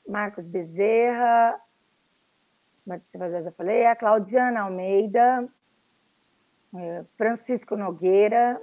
[0.08, 1.60] Marcos Bezerra,
[3.42, 5.48] já falei, a Claudiana Almeida,
[6.76, 8.62] é, Francisco Nogueira,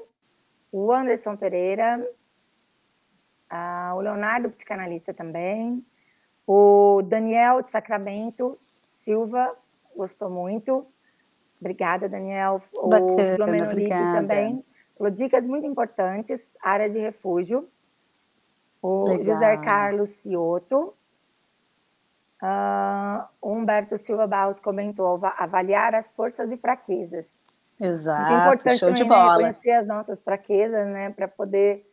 [0.72, 2.10] o Anderson Pereira,
[3.94, 5.86] o Leonardo, psicanalista também,
[6.48, 8.56] o Daniel de Sacramento
[9.04, 9.58] Silva,
[10.00, 10.88] gostou muito.
[11.60, 12.62] Obrigada, Daniel.
[12.74, 14.66] Bacana, o Flamengo também
[14.98, 17.68] falou dicas muito importantes, área de refúgio.
[18.82, 19.26] O Legal.
[19.26, 20.94] José Carlos Cioto.
[22.42, 27.30] Uh, Humberto Silva Barros comentou avaliar as forças e fraquezas.
[27.78, 29.36] Exato, muito importante show de né, bola.
[29.36, 31.86] conhecer as nossas fraquezas, né, para poder,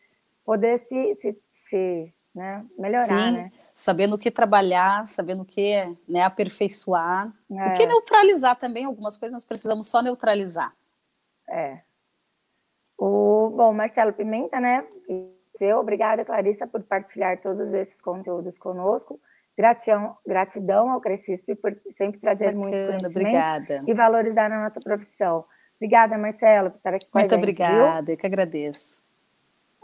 [0.45, 1.39] poder se, se,
[1.69, 2.63] se né?
[2.79, 3.53] Melhorar, Sim, né?
[3.59, 7.69] sabendo o que trabalhar, sabendo o que né, aperfeiçoar, é.
[7.69, 10.71] o que neutralizar também, algumas coisas nós precisamos só neutralizar.
[11.49, 11.79] É.
[12.99, 14.87] O, bom, Marcelo Pimenta, né?
[15.59, 19.19] Eu, obrigada, Clarissa, por partilhar todos esses conteúdos conosco.
[19.57, 23.83] Gratidão, gratidão ao Crescisp por sempre trazer Bacana, muito conhecimento obrigada.
[23.87, 25.47] e valorizar a nossa profissão.
[25.77, 27.47] Obrigada, Marcelo, por estar aqui com muito a gente.
[27.47, 28.15] Muito obrigada, viu?
[28.15, 29.06] eu que agradeço.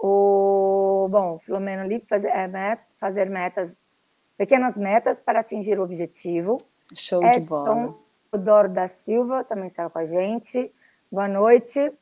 [0.05, 3.71] O, bom, Filomeno Lipe, fazer, é, fazer metas,
[4.37, 6.59] pequenas metas para atingir o objetivo.
[6.93, 7.95] Show Edson de bola.
[8.33, 10.75] Doro da Silva também estava com a gente.
[11.11, 11.93] Boa noite.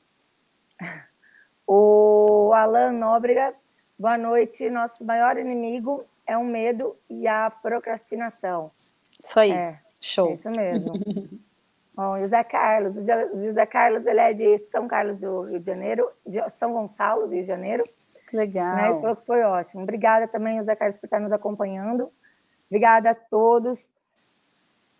[1.66, 3.52] O Alan Nóbrega,
[3.98, 4.70] boa noite.
[4.70, 8.70] Nosso maior inimigo é o medo e a procrastinação.
[9.22, 9.52] Isso aí.
[9.52, 10.30] É, Show.
[10.30, 10.92] É isso mesmo.
[12.00, 13.04] Bom, José Carlos, o
[13.44, 17.34] José Carlos, ele é de São Carlos do Rio de Janeiro, de São Gonçalo, do
[17.34, 17.84] Rio de Janeiro.
[18.32, 19.02] Legal.
[19.02, 19.14] Né?
[19.14, 19.82] Que foi ótimo.
[19.82, 22.10] Obrigada também, José Carlos, por estar nos acompanhando.
[22.70, 23.92] Obrigada a todos.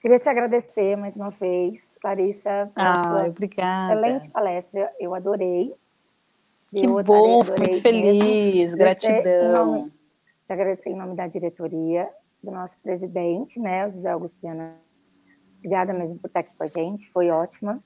[0.03, 2.71] Queria te agradecer mais uma vez, Clarissa.
[2.77, 3.95] Ah, obrigada.
[3.95, 5.75] Excelente palestra, eu adorei.
[6.69, 8.79] Que eu bom, adorei, muito feliz, mesmo.
[8.79, 9.53] gratidão.
[9.53, 9.93] Nome,
[10.47, 12.11] te agradecer em nome da diretoria,
[12.43, 14.75] do nosso presidente, né, o José Augusto Viana
[15.61, 17.83] Obrigada mesmo por estar aqui com a gente, foi ótima.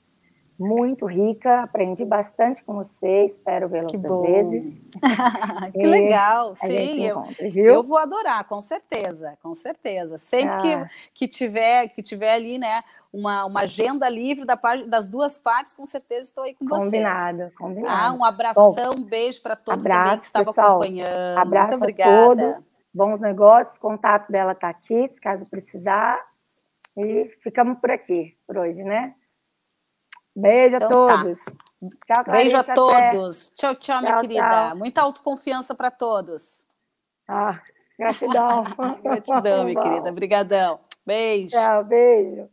[0.57, 4.23] Muito rica, aprendi bastante com você, espero vê-la outras bom.
[4.23, 4.73] vezes.
[5.75, 10.17] que legal, sim, eu, eu vou adorar, com certeza, com certeza.
[10.17, 10.85] Sempre ah.
[11.13, 14.55] que, que, tiver, que tiver ali, né, uma, uma agenda livre da
[14.87, 17.57] das duas partes, com certeza estou aí com combinado, vocês.
[17.57, 21.39] Combinado, ah, Um abração, um beijo para todos abraço, também que estavam pessoal, acompanhando.
[21.39, 22.13] Abraço Muito obrigada.
[22.13, 22.65] a todos,
[22.95, 26.21] bons negócios, contato dela está aqui, se caso precisar,
[26.97, 29.15] e ficamos por aqui por hoje, né?
[30.37, 31.39] Beijo então, a todos.
[31.39, 31.53] Tá.
[32.07, 33.47] Tchau, Clarissa, Beijo a todos.
[33.49, 33.57] Até.
[33.57, 34.41] Tchau, tchau, minha querida.
[34.41, 34.77] Tchau.
[34.77, 36.65] Muita autoconfiança para todos.
[37.29, 37.61] Ah,
[37.99, 38.65] gratidão.
[39.03, 40.11] gratidão, minha querida.
[40.11, 40.81] Obrigadão.
[41.07, 41.51] Beijo.
[41.51, 42.49] Tchau, beijo.